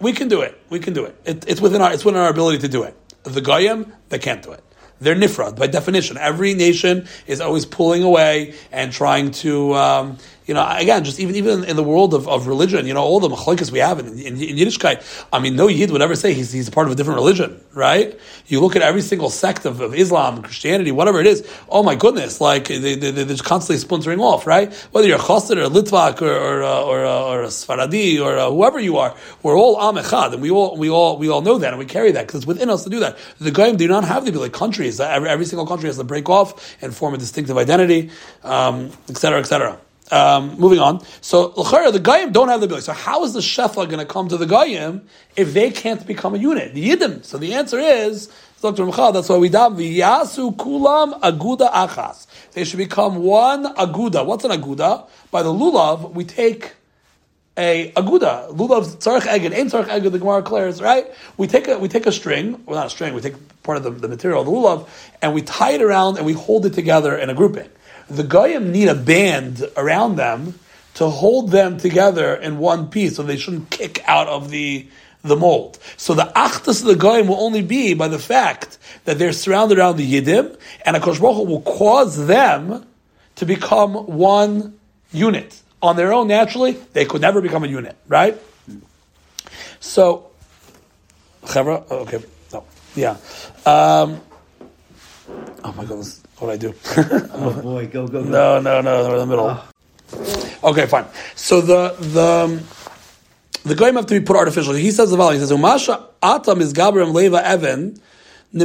[0.00, 0.60] We can do it.
[0.68, 1.16] We can do it.
[1.24, 1.44] it.
[1.48, 2.96] It's within our it's within our ability to do it.
[3.22, 4.64] The Goyim, they can't do it.
[5.00, 6.18] They're nifrad by definition.
[6.18, 11.36] Every nation is always pulling away and trying to, um, you know, again, just even
[11.36, 14.06] even in the world of, of religion, you know, all the machlokes we have in,
[14.18, 15.26] in, in Yiddishkeit.
[15.32, 17.60] I mean, no Yid would ever say he's, he's a part of a different religion,
[17.72, 18.18] right?
[18.46, 21.48] You look at every single sect of, of Islam, Christianity, whatever it is.
[21.68, 24.72] Oh my goodness, like they, they, they're just constantly splintering off, right?
[24.92, 28.50] Whether you're Chassid or Litvak or or uh, or, uh, or a Sfaradi or uh,
[28.50, 31.58] whoever you are, we're all Am Echad, and we all we all we all know
[31.58, 33.16] that, and we carry that because it's within us to do that.
[33.38, 34.98] The Goyim do not have to be like countries.
[35.00, 38.10] Every, every single country has to break off and form a distinctive identity,
[38.42, 39.78] um, et cetera, et cetera.
[40.12, 41.04] Um, moving on.
[41.20, 42.84] So the Goyim don't have the ability.
[42.84, 45.06] So how is the Shefa going to come to the Goyim
[45.36, 46.74] if they can't become a unit?
[46.74, 47.24] The Yidim.
[47.24, 48.28] So the answer is,
[48.60, 48.84] Dr.
[48.84, 52.26] Michal, that's why we dab V'yasu kulam aguda achas.
[52.52, 54.26] They should become one aguda.
[54.26, 55.08] What's an aguda?
[55.30, 56.74] By the lulav, we take
[57.56, 58.54] a aguda.
[58.54, 61.06] Lulav tzarech eged, ain't tzarech eged, the Gemara declares, right?
[61.36, 63.84] We take a, we take a string, well not a string, we take part of
[63.84, 64.88] the, the material, the lulav,
[65.22, 67.70] and we tie it around and we hold it together in a grouping
[68.10, 70.58] the goyim need a band around them
[70.94, 74.86] to hold them together in one piece, so they shouldn't kick out of the
[75.22, 75.78] the mold.
[75.96, 79.78] So the achtas of the goyim will only be by the fact that they're surrounded
[79.78, 82.86] around the yidim, and a Baruch Hu will cause them
[83.36, 84.78] to become one
[85.12, 86.28] unit on their own.
[86.28, 88.40] Naturally, they could never become a unit, right?
[89.80, 90.30] So,
[91.44, 93.16] Chevra, okay, no, yeah.
[93.66, 94.20] Um,
[95.64, 96.22] oh my goodness.
[96.40, 96.74] What I do?
[96.96, 98.28] oh boy, go go go!
[98.28, 99.46] No, no, no, we're in the middle.
[99.46, 100.70] Oh.
[100.70, 101.04] Okay, fine.
[101.36, 102.60] So the the um,
[103.64, 104.74] the goyim have to be put artificial.
[104.74, 105.38] He says the following.
[105.38, 108.00] He says, "Umasha atam is gabram leva evan."
[108.52, 108.64] So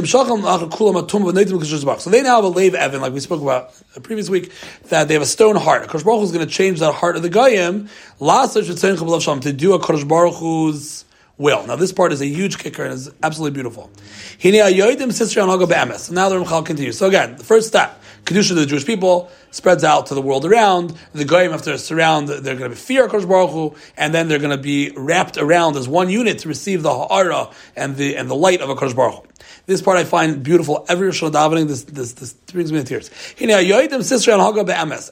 [2.22, 4.50] now have a lave evan, like we spoke about the previous week,
[4.88, 5.86] that they have a stone heart.
[5.86, 7.86] Kodesh Baruch Hu is going to change that heart of the goyim
[8.18, 11.05] to do a Kodesh Baruch Hu's
[11.38, 11.66] will.
[11.66, 13.90] Now this part is a huge kicker and is absolutely beautiful.
[14.38, 16.98] So now the Ramchal continues.
[16.98, 20.44] So again, the first step, Kedusha to the Jewish people spreads out to the world
[20.44, 20.96] around.
[21.12, 24.28] The Goyim have to surround, they're going to be fear Kodesh Baruch Hu, and then
[24.28, 28.16] they're going to be wrapped around as one unit to receive the Ha'ara and the,
[28.16, 29.22] and the light of a Kodesh Baruch Hu.
[29.66, 30.84] This part I find beautiful.
[30.88, 33.10] Every Rosh davening, this, this, this brings me to tears.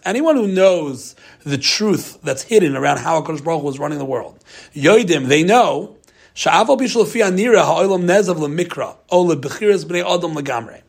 [0.04, 3.98] Anyone who knows the truth that's hidden around how a Kodesh Baruch Hu is running
[3.98, 4.38] the world,
[4.74, 5.96] Yoidim, they know
[6.34, 10.83] Sha'avo bishlofi anira ha'olam nezav lemikra, o lebechiras b'nei adam legamre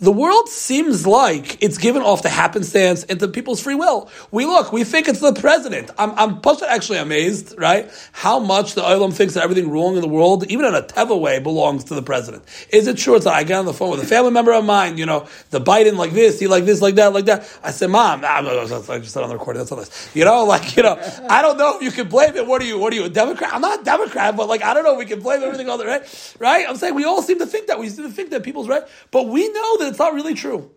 [0.00, 4.08] the world seems like it's given off to happenstance and to people's free will.
[4.30, 5.90] We look, we think it's the president.
[5.98, 7.90] I'm, I'm actually amazed, right?
[8.12, 11.18] How much the Olam thinks that everything wrong in the world, even in a Teva
[11.18, 12.44] way, belongs to the president.
[12.70, 13.16] Is it true?
[13.16, 15.26] It's like I get on the phone with a family member of mine, you know,
[15.50, 17.58] the Biden like this, he like this, like that, like that.
[17.64, 20.10] I said, Mom, I just said on the recording, that's all this.
[20.14, 20.96] You know, like, you know,
[21.28, 22.46] I don't know if you can blame it.
[22.46, 23.52] What are you, what are you, a Democrat?
[23.52, 25.78] I'm not a Democrat, but like, I don't know if we can blame everything on
[25.78, 26.66] the right, right?
[26.68, 27.78] I'm saying we all seem to think that.
[27.78, 30.70] We seem to think that people's right, but we know that it's not really true,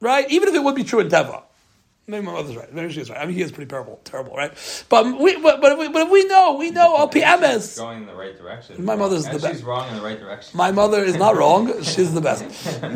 [0.00, 0.30] right?
[0.30, 1.45] Even if it would be true in Teva.
[2.08, 2.72] Maybe my mother's right.
[2.72, 3.20] Maybe she's right.
[3.20, 4.52] I mean, he is pretty terrible, terrible, right?
[4.88, 7.78] But we, but, but, if we, but if we know, we know LPMS.
[7.78, 8.84] Going in the right direction.
[8.84, 9.54] My mother's the best.
[9.54, 10.56] She's wrong in the right direction.
[10.56, 11.82] My mother is not wrong.
[11.82, 12.44] She's the best.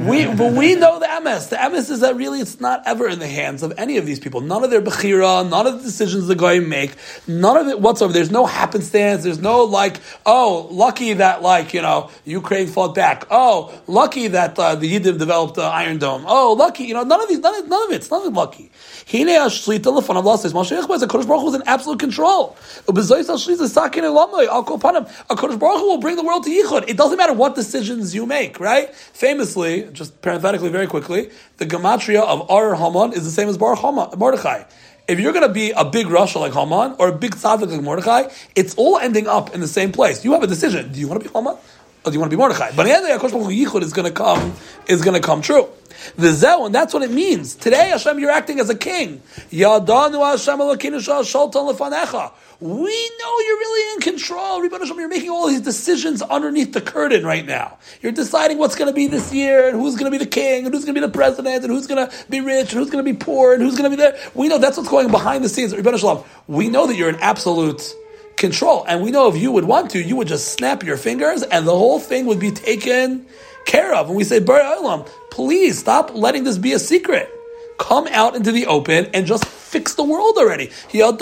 [0.06, 1.48] We, but we know the MS.
[1.48, 4.20] The MS is that really it's not ever in the hands of any of these
[4.20, 4.42] people.
[4.42, 6.92] None of their bechira, none of the decisions the guy make,
[7.26, 8.12] none of it whatsoever.
[8.12, 9.24] There's no happenstance.
[9.24, 13.26] There's no like, oh, lucky that like you know Ukraine fought back.
[13.28, 16.24] Oh, lucky that uh, the Yiddim developed uh, Iron Dome.
[16.28, 18.70] Oh, lucky, you know, none of these, none of, none of it's nothing lucky.
[19.10, 20.52] Hine Ashlita Lefanav Lasis.
[20.52, 22.56] Mashiach was a Kodesh Baruch Hu is in absolute control.
[22.86, 24.46] Ubezois Ashlita Sakin Elamai.
[24.46, 25.02] Al Kol Panim.
[25.28, 26.88] A Kodesh Baruch Hu will bring the world to Yichud.
[26.88, 28.94] It doesn't matter what decisions you make, right?
[28.94, 33.82] Famously, just parenthetically, very quickly, the gematria of Arur Haman is the same as Baruch
[34.16, 34.62] Mordechai.
[35.08, 37.82] If you're going to be a big rasha like Haman or a big tzaddik like
[37.82, 40.24] Mordechai, it's all ending up in the same place.
[40.24, 40.92] You have a decision.
[40.92, 41.56] Do you want to be Haman?
[42.04, 42.70] Or do you want to be Mordechai?
[42.74, 44.54] But in the end, Hu Yichud is going to come,
[44.86, 45.68] is going to come true.
[46.16, 47.54] The Zeh, and that's what it means.
[47.54, 49.20] Today, Hashem, you're acting as a king.
[49.50, 52.32] Yadanu Hashem Lefanecha.
[52.60, 54.60] We know you're really in control.
[54.60, 57.78] Rebbe Hashem, you're making all these decisions underneath the curtain right now.
[58.00, 60.64] You're deciding what's going to be this year, and who's going to be the king,
[60.64, 62.90] and who's going to be the president, and who's going to be rich, and who's
[62.90, 64.18] going to be poor, and who's going to be there.
[64.34, 65.72] We know that's what's going behind the scenes.
[65.72, 67.94] Hashem, we know that you're an absolute
[68.40, 68.84] control.
[68.88, 71.68] And we know if you would want to, you would just snap your fingers and
[71.68, 73.26] the whole thing would be taken
[73.66, 74.08] care of.
[74.08, 77.30] And we say, Bar Olam, please stop letting this be a secret.
[77.78, 80.70] Come out into the open and just fix the world already.
[80.92, 81.18] And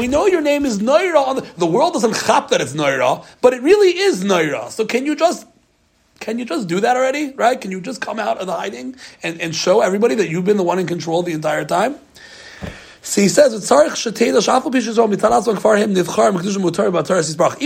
[0.00, 1.56] we know your name is Naira.
[1.56, 4.70] The world doesn't chap that it's Naira, but it really is Naira.
[4.70, 5.46] So can you just
[6.26, 7.30] can you just do that already?
[7.36, 7.60] Right?
[7.60, 10.56] Can you just come out of the hiding and, and show everybody that you've been
[10.56, 11.94] the one in control the entire time?
[13.00, 13.72] So he says, even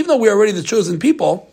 [0.07, 1.51] though we are already the chosen people,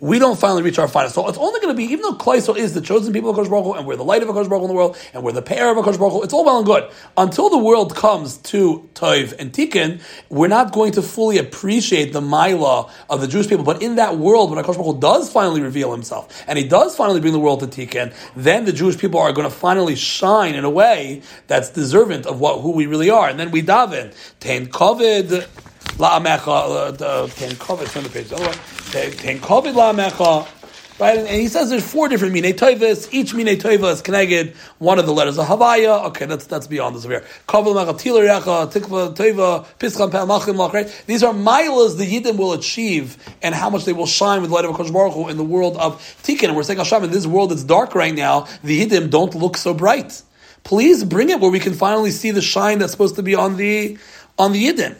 [0.00, 1.10] we don't finally reach our final.
[1.10, 3.36] So it's only going to be, even though Klal Yisrael is the chosen people of
[3.36, 5.22] Kosh Baruch Hu, and we're the light of Kosh Baruch Hu in the world, and
[5.22, 6.90] we're the pair of Kosh Baruch Hu, it's all well and good.
[7.16, 12.20] Until the world comes to Toiv and Tikkun, we're not going to fully appreciate the
[12.20, 13.64] Mila of the Jewish people.
[13.64, 16.94] But in that world, when Kosh Baruch Hu does finally reveal himself, and he does
[16.94, 20.54] finally bring the world to Tikkun, then the Jewish people are going to finally shine
[20.54, 23.28] in a way that's deserving of what who we really are.
[23.28, 25.48] And then we daven, Tain Kovid,
[25.96, 28.36] La'amecha, uh, Tain Kovid, turn the page the.
[28.92, 30.46] Ten la'amecha.
[30.98, 33.08] Right, and he says there's four different mine toivas.
[33.12, 36.04] Each mine toiva is connected one of the letters of Havaya.
[36.06, 37.24] Okay, that's that's beyond this over here.
[37.46, 40.72] Kavil machatil recha tikva toiva pischam machim.
[40.72, 44.50] Right, these are milas the yidden will achieve and how much they will shine with
[44.50, 46.48] the light of Hakadosh Baruch Hu in the world of Tikkun.
[46.48, 48.48] And we're saying Hashem in this world that's dark right now.
[48.64, 50.22] The yidden don't look so bright.
[50.62, 53.56] Please bring it where we can finally see the shine that's supposed to be on
[53.56, 53.98] the
[54.38, 54.96] on the yidden.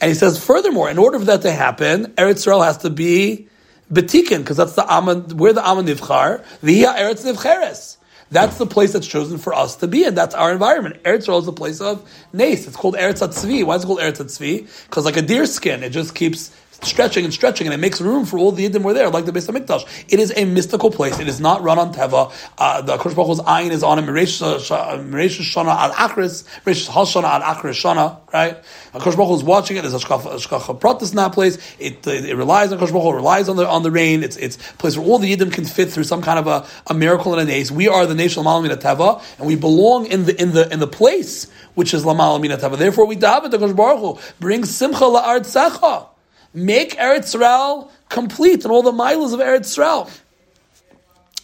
[0.00, 3.48] And he says, furthermore, in order for that to happen, Eretz Israel has to be
[3.92, 7.96] betikin, because that's the Aman, we're the Aman Nivchar, via Eretz Nivcheres.
[8.30, 10.14] That's the place that's chosen for us to be in.
[10.14, 11.02] That's our environment.
[11.02, 12.66] Eretz Yisrael is the place of nace.
[12.66, 13.64] It's called Eretz Atzvi.
[13.64, 14.68] Why is it called Eretz Atzvi?
[14.84, 18.24] Because like a deer skin, it just keeps stretching and stretching, and it makes room
[18.24, 19.86] for all the Yidden were there, like the Beis Hamikdash.
[20.08, 21.18] It is a mystical place.
[21.18, 22.32] It is not run on Teva.
[22.56, 27.24] Uh, the Kosh Baruch Hu's ayin is on a Meresh Shana al Achris, Meresh Hashana
[27.24, 28.56] al Achris Shana, right?
[28.92, 29.82] Kosh Baruch Hu is watching it.
[29.82, 31.58] There's a Shkacha Pratis in that place.
[31.78, 34.22] It, it, it relies on Kosh Baruch relies on the on the rain.
[34.22, 36.66] It's it's a place where all the Yidden can fit through some kind of a,
[36.90, 37.70] a miracle and an ace.
[37.70, 40.80] We are the nation of Malamina Teva, and we belong in the in the in
[40.80, 42.76] the place which is Lamalamina Teva.
[42.76, 46.08] Therefore, we daven to Kosh Baruch Hu, bring Simcha la'artzecha.
[46.54, 50.10] Make Eretz Yisrael complete and all the miles of Eretz Yisrael.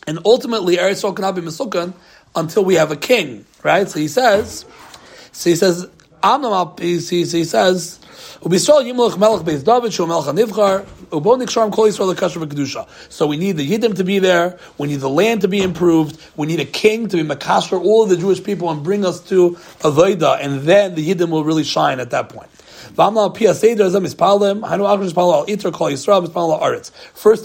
[0.07, 1.95] And ultimately, Eretz Yisrael cannot be Mesukan
[2.37, 3.89] until we have a king, right?
[3.89, 4.65] So he says,
[5.33, 5.87] so he says,
[6.23, 7.99] Amnam, he, he, says,
[8.41, 8.57] So we
[13.37, 14.59] need the Yidim to be there.
[14.79, 16.19] We need the land to be improved.
[16.37, 19.21] We need a king to be Makasher all of the Jewish people and bring us
[19.29, 19.51] to
[19.81, 22.49] Avodah, and then the Yidim will really shine at that point.
[22.97, 23.17] First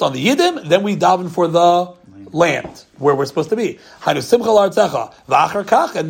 [0.03, 1.91] on the Yidim, then we daven for the
[2.31, 3.79] land where we're supposed to be.
[4.05, 4.19] And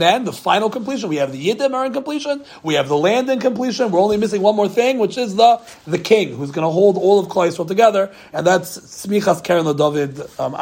[0.02, 1.10] then the final completion.
[1.10, 2.44] We have the Yidim are in completion.
[2.64, 3.92] We have the land in completion.
[3.92, 6.98] We're only missing one more thing, which is the the king who's going to hold
[6.98, 10.56] all of Klal Yisrael together, and that's Tzmichas Keren David um.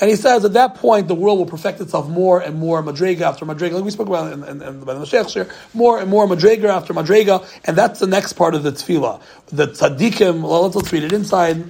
[0.00, 3.20] And he says at that point the world will perfect itself more and more madrega
[3.20, 6.26] after madrega, like we spoke about in, in, in the Mashiach here, more and more
[6.26, 9.20] madrega after madrega, and that's the next part of the tefillah.
[9.48, 11.64] The tzaddikim, well, let's, let's read it inside.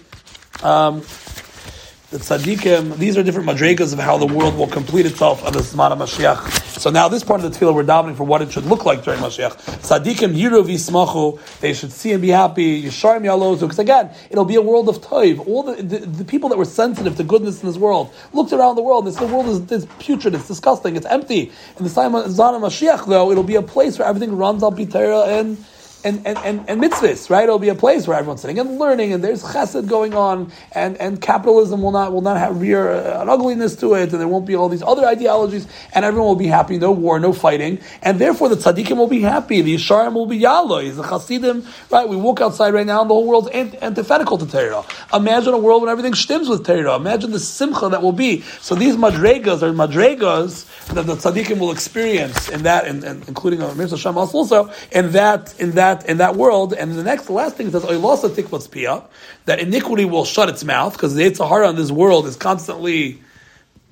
[0.63, 1.03] Um,
[2.11, 5.61] the tzaddikim, these are different madrigas of how the world will complete itself on the
[5.61, 6.51] Zman Mashiach.
[6.77, 9.05] So now this part of the tefillah we're davening for what it should look like
[9.05, 9.53] during Mashiach.
[9.53, 12.83] Tzaddikim yiru v'ismachu, they should see and be happy.
[12.83, 15.47] Yisharim yalozu, because again, it'll be a world of toiv.
[15.47, 18.75] All the, the, the, people that were sensitive to goodness in this world looked around
[18.75, 19.07] the world.
[19.07, 21.53] This the world is, putrid, it's disgusting, it's empty.
[21.79, 25.65] In the Zman Mashiach, though, it'll be a place where everything runs al pitera and
[26.05, 27.45] and, and, and, and mitzvahs, right?
[27.45, 30.97] It'll be a place where everyone's sitting and learning, and there's chesed going on, and,
[30.99, 34.29] and capitalism will not will not have rear uh, an ugliness to it, and there
[34.29, 37.79] won't be all these other ideologies, and everyone will be happy, no war, no fighting,
[38.03, 42.09] and therefore the tzaddikim will be happy, the yisharim will be yalloy, the chasidim, right?
[42.09, 44.85] We walk outside right now, and the whole world's ant- antithetical to Torah.
[45.13, 46.97] Imagine a world when everything stims with Torah.
[46.97, 48.43] Imagine the simcha that will be.
[48.61, 53.63] So these madregas are madregas that the tzaddikim will experience in that, and, and including
[53.63, 53.75] uh,
[54.15, 56.73] also in that in that in that world.
[56.73, 59.03] And the next, the last thing says pia,
[59.47, 63.21] that iniquity will shut its mouth because the Sahara in this world is constantly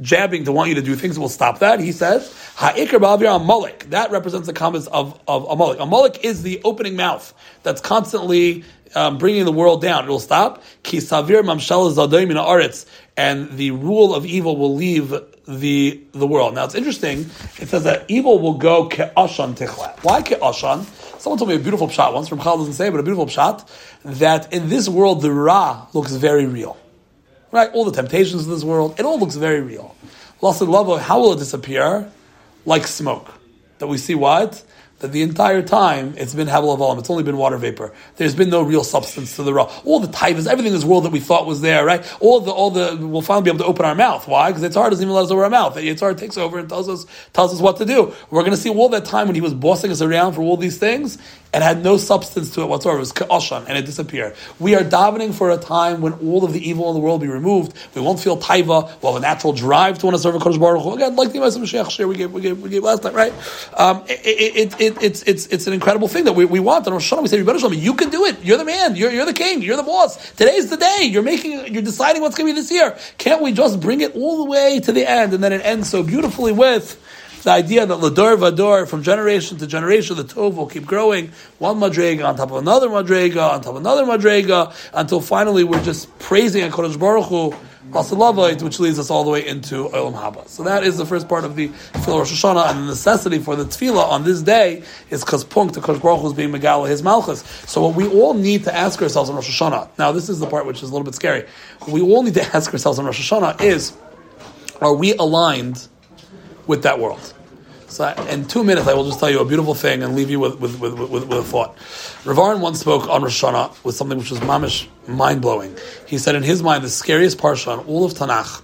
[0.00, 1.80] jabbing to want you to do things will stop that.
[1.80, 3.90] He says, Ha'ikr ba'avir Amalek.
[3.90, 5.80] That represents the comments of, of Amalek.
[5.80, 10.04] Amalek is the opening mouth that's constantly um, bringing the world down.
[10.04, 10.62] It will stop.
[10.82, 12.86] Ki savir mamshel aretz,
[13.16, 15.14] and the rule of evil will leave
[15.46, 16.54] the the world.
[16.54, 17.20] Now it's interesting.
[17.58, 19.98] It says that evil will go ke'ashan tichla.
[20.02, 20.86] Why ke'ashan?
[21.18, 23.68] Someone told me a beautiful shot once from Chal doesn't say, but a beautiful shot
[24.04, 26.76] that in this world the ra looks very real.
[27.50, 29.96] Right, all the temptations of this world, it all looks very real.
[30.40, 32.10] Lost in love, how will it disappear?
[32.64, 33.28] Like smoke.
[33.78, 34.62] That we see what?
[35.00, 37.92] That the entire time it's been of It's only been water vapor.
[38.16, 39.70] There's been no real substance to the raw.
[39.84, 42.04] All the typhus, everything in this world that we thought was there, right?
[42.20, 44.26] All the, all the, we'll finally be able to open our mouth.
[44.26, 44.50] Why?
[44.50, 45.76] Because Yitzhar doesn't even let us over our mouth.
[45.76, 48.12] Yitzhar takes over and tells us, tells us what to do.
[48.30, 50.56] We're going to see all that time when he was bossing us around for all
[50.56, 51.18] these things
[51.52, 52.98] and had no substance to it whatsoever.
[52.98, 54.34] It was ka'ashan, and it disappeared.
[54.58, 57.28] We are davening for a time when all of the evil in the world be
[57.28, 57.72] removed.
[57.94, 59.02] We won't feel taiva.
[59.02, 60.94] We'll have a natural drive to want to serve a Kodesh Baruch Hu.
[60.94, 63.32] Again, like the Mashiach share we gave, we gave, we gave last time, right?
[63.76, 64.20] Um, it,
[64.74, 66.86] it, it, it's, it's, it's an incredible thing that we, we want.
[66.86, 68.42] And Rosh Hashanah, we say, Rebbe you can do it.
[68.44, 68.96] You're the man.
[68.96, 69.62] You're, you're the king.
[69.62, 70.32] You're the boss.
[70.32, 71.08] Today's the day.
[71.10, 72.98] You're making, you're deciding what's going to be this year.
[73.16, 75.32] Can't we just bring it all the way to the end?
[75.32, 77.00] And then it ends so beautifully with
[77.42, 81.76] the idea that Lador Vador, from generation to generation, the Tov will keep growing, one
[81.76, 86.16] Madrega on top of another Madrega, on top of another Madrega, until finally we're just
[86.18, 87.50] praising HaKadosh Baruch Hu,
[88.64, 90.46] which leads us all the way into Olam Haba.
[90.46, 93.56] So that is the first part of the Tefillah Rosh Hashanah, and the necessity for
[93.56, 97.02] the Tefillah on this day is because Punk, the Kodesh Baruch is being Megala, his
[97.02, 97.42] Malchus.
[97.66, 100.46] So what we all need to ask ourselves on Rosh Hashanah, now this is the
[100.46, 101.46] part which is a little bit scary,
[101.80, 103.96] what we all need to ask ourselves on Rosh Hashanah is,
[104.80, 105.88] are we aligned
[106.68, 107.34] with that world.
[107.88, 110.38] So in two minutes, I will just tell you a beautiful thing and leave you
[110.38, 111.74] with, with, with, with, with a thought.
[112.24, 115.74] Ravarin once spoke on Rosh Hashanah with something which was mamish mind blowing.
[116.06, 118.62] He said in his mind, the scariest parsha on all of Tanakh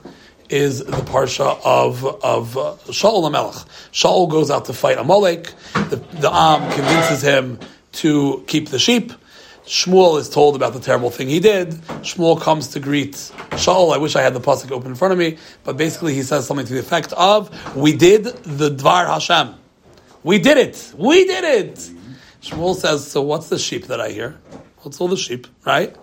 [0.51, 3.67] is the parsha of of uh, Shaul Amelech.
[3.93, 5.51] Shaul goes out to fight Amalek.
[5.73, 7.59] The, the Am convinces him
[7.93, 9.13] to keep the sheep.
[9.67, 11.71] Shmuel is told about the terrible thing he did.
[12.03, 13.13] Shmuel comes to greet
[13.53, 13.95] Shaul.
[13.95, 16.47] I wish I had the pasuk open in front of me, but basically he says
[16.47, 19.55] something to the effect of, "We did the Dvar Hashem.
[20.23, 20.93] We did it.
[20.99, 21.91] We did it."
[22.43, 24.39] Shmuel says, "So what's the sheep that I hear?
[24.83, 25.97] What's all the sheep, right?"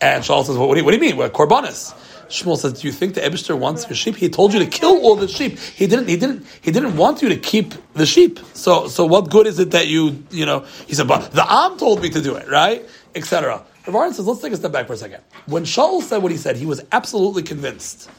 [0.00, 1.16] And Shaul says, well, what, do you, what do you mean?
[1.16, 1.92] We're korbanis."
[2.28, 4.16] Shmuel says, "Do you think the Ebishter wants your sheep?
[4.16, 5.58] He told you to kill all the sheep.
[5.58, 6.08] He didn't.
[6.08, 6.46] He didn't.
[6.60, 8.38] He didn't want you to keep the sheep.
[8.52, 11.78] So, so what good is it that you, you know?" He said, "But the Am
[11.78, 13.64] told me to do it, right?" etc.
[13.86, 15.22] Rav says, let's take a step back for a second.
[15.46, 18.10] When Shaul said what he said, he was absolutely convinced,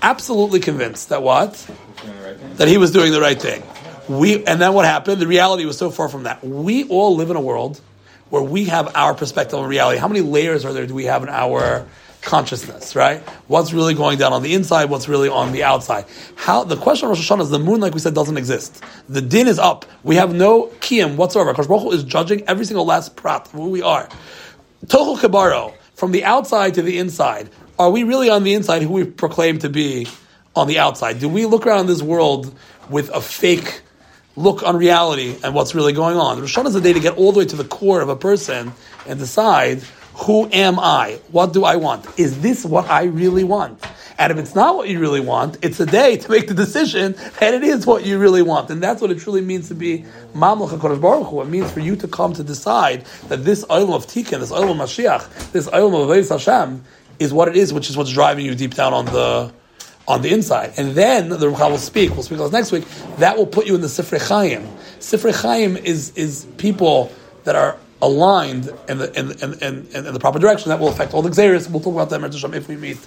[0.00, 1.54] absolutely convinced that what?
[2.56, 3.62] That he was doing the right thing.
[4.08, 5.20] We, and then what happened?
[5.20, 6.42] The reality was so far from that.
[6.42, 7.80] We all live in a world
[8.30, 9.98] where we have our perspective on reality.
[9.98, 11.86] How many layers are there do we have in our
[12.22, 13.20] consciousness, right?
[13.48, 16.06] What's really going down on the inside, what's really on the outside.
[16.36, 18.82] How the question of Rosh Hashanah is the moon, like we said, doesn't exist.
[19.08, 19.84] The din is up.
[20.04, 21.52] We have no kiyum whatsoever.
[21.52, 24.08] Kosh Baruch is judging every single last prat of who we are.
[24.86, 28.92] Tochel Kabaro, from the outside to the inside, are we really on the inside who
[28.92, 30.06] we proclaim to be
[30.54, 31.18] on the outside?
[31.18, 32.54] Do we look around this world
[32.88, 33.82] with a fake
[34.36, 36.40] look on reality and what's really going on?
[36.40, 38.16] Rosh Hashanah is a day to get all the way to the core of a
[38.16, 38.72] person
[39.06, 39.82] and decide
[40.24, 41.18] who am I?
[41.30, 42.06] What do I want?
[42.18, 43.84] Is this what I really want?
[44.18, 47.16] And if it's not what you really want, it's a day to make the decision
[47.40, 48.70] that it is what you really want.
[48.70, 50.04] And that's what it truly means to be
[50.34, 51.40] Mamlech HaKadosh Baruch Hu.
[51.40, 54.70] It means for you to come to decide that this Olam of Tikkun, this Olam
[54.70, 56.84] of Mashiach, this Olam of Veis Hashem
[57.18, 59.52] is what it is, which is what's driving you deep down on the
[60.06, 60.74] on the inside.
[60.76, 62.84] And then the Ramchal will speak, we'll speak about next week,
[63.18, 64.66] that will put you in the Sifrei Chaim.
[64.98, 67.12] Sifrei Chaim is, is people
[67.44, 71.14] that are aligned in the in, in, in, in, the proper direction, that will affect
[71.14, 71.70] all the Xeris.
[71.70, 72.98] We'll talk about them if we meet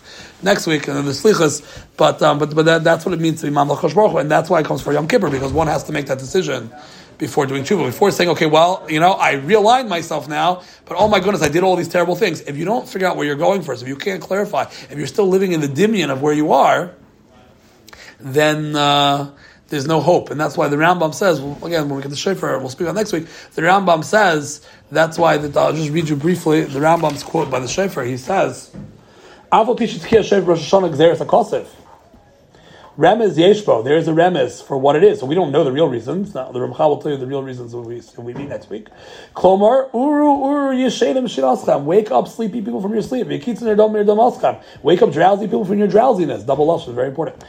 [0.42, 1.62] next week and then the Slichas.
[1.98, 4.62] But um, but but that, that's what it means to be Mamlech and that's why
[4.62, 6.74] it comes for Yom Kippur because one has to make that decision
[7.18, 11.08] before doing tshuva, before saying, okay, well, you know, I realigned myself now, but oh
[11.08, 12.42] my goodness, I did all these terrible things.
[12.42, 15.08] If you don't figure out where you're going first, if you can't clarify, if you're
[15.08, 16.94] still living in the dimion of where you are,
[18.20, 18.76] then.
[18.76, 19.32] Uh,
[19.70, 20.30] there's no hope.
[20.30, 22.88] And that's why the Rambam says, well, again, when we get the Shofar, we'll speak
[22.88, 26.80] on next week, the Rambam says That's why the, I'll just read you briefly the
[26.80, 28.06] Rambam's quote by the Shefer.
[28.06, 28.72] He says,
[29.52, 31.68] "Avol pishitzkiya shefer Rosh Hashanah gzeres akosif."
[32.98, 33.84] Remez yeshbo.
[33.84, 35.20] There is a remez for what it is.
[35.20, 36.34] So we don't know the real reasons.
[36.34, 38.70] Now the Ramchal will tell you the real reasons when we when we meet next
[38.70, 38.88] week.
[39.36, 41.84] Klomar uru uru yeshedim.
[41.84, 43.28] Wake up, sleepy people from your sleep.
[43.28, 44.64] Yekitzin erdom erdom ascham.
[44.82, 46.44] Wake up, drowsy people from your drowsiness.
[46.44, 47.44] Double lashon is very important.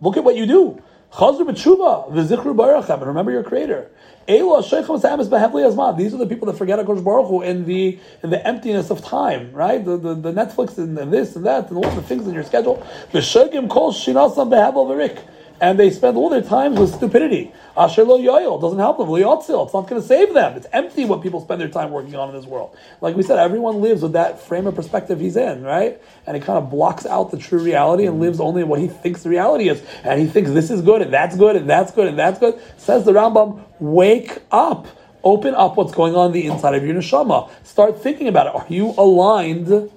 [0.00, 0.82] Look at what you do.
[1.16, 2.98] Chazru b'tshuva v'zichru barachem.
[2.98, 3.88] And remember your Creator.
[4.28, 5.96] Elo sheicham samis behevli azman.
[5.96, 9.02] These are the people that forget Hakadosh Baruch Hu in the in the emptiness of
[9.02, 9.82] time, right?
[9.82, 12.86] The the, Netflix and, and this and that and all the things in your schedule.
[13.12, 15.22] V'shegim kol shinasam behevel v'rik.
[15.60, 17.52] And they spend all their time with stupidity.
[17.76, 19.08] Asher lo yoyel doesn't help them.
[19.08, 20.56] Lo yotzil, it's not going to save them.
[20.56, 22.76] It's empty what people spend their time working on in this world.
[23.00, 26.00] Like we said, everyone lives with that frame of perspective he's in, right?
[26.26, 28.88] And it kind of blocks out the true reality and lives only in what he
[28.88, 29.82] thinks the reality is.
[30.04, 32.60] And he thinks this is good and that's good and that's good and that's good.
[32.76, 34.86] Says the Rambam, wake up.
[35.24, 37.50] Open up what's going on the inside of your neshama.
[37.64, 38.54] Start thinking about it.
[38.54, 39.90] Are you aligned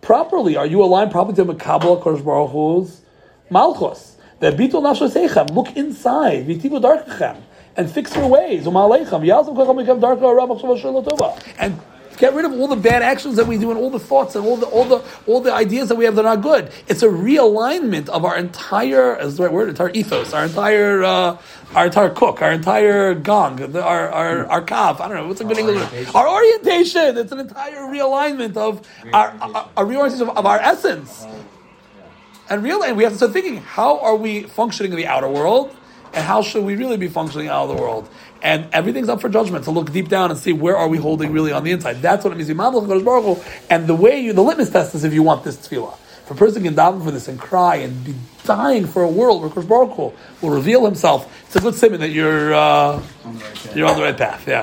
[0.00, 0.56] properly?
[0.56, 3.00] Are you aligned properly to Makabal Kodesh Baruch Hu's
[3.50, 4.13] Malchus?
[4.44, 6.46] That bitul nafshosechem, look inside,
[7.76, 8.66] and fix your ways.
[8.66, 11.80] Umalechem, yazim kochem become darker aram tova, and
[12.18, 14.44] get rid of all the bad actions that we do and all the thoughts and
[14.44, 16.70] all the all the all the ideas that we have that are not good.
[16.88, 21.02] It's a realignment of our entire, as the right word, entire ethos, our entire.
[21.02, 21.38] Uh,
[21.74, 25.00] our entire cook, our entire gong, the, our our our kav.
[25.00, 25.80] I don't know what's a good English.
[25.90, 26.14] word?
[26.14, 27.18] Our orientation.
[27.18, 31.26] It's an entire realignment of our, our, our reorientation of, of our essence
[32.50, 35.28] and real and we have to start thinking how are we functioning in the outer
[35.28, 35.74] world
[36.12, 38.08] and how should we really be functioning out of the world
[38.42, 41.32] and everything's up for judgment to look deep down and see where are we holding
[41.32, 44.94] really on the inside that's what it means and the way you the litmus test
[44.94, 47.76] is if you want this tefillah if a person can daven for this and cry
[47.76, 48.14] and be
[48.44, 52.00] dying for a world where Kosh Baruch Hu will reveal himself, it's a good statement
[52.00, 53.02] that you're uh,
[53.74, 54.48] you're on the right path.
[54.48, 54.62] Yeah.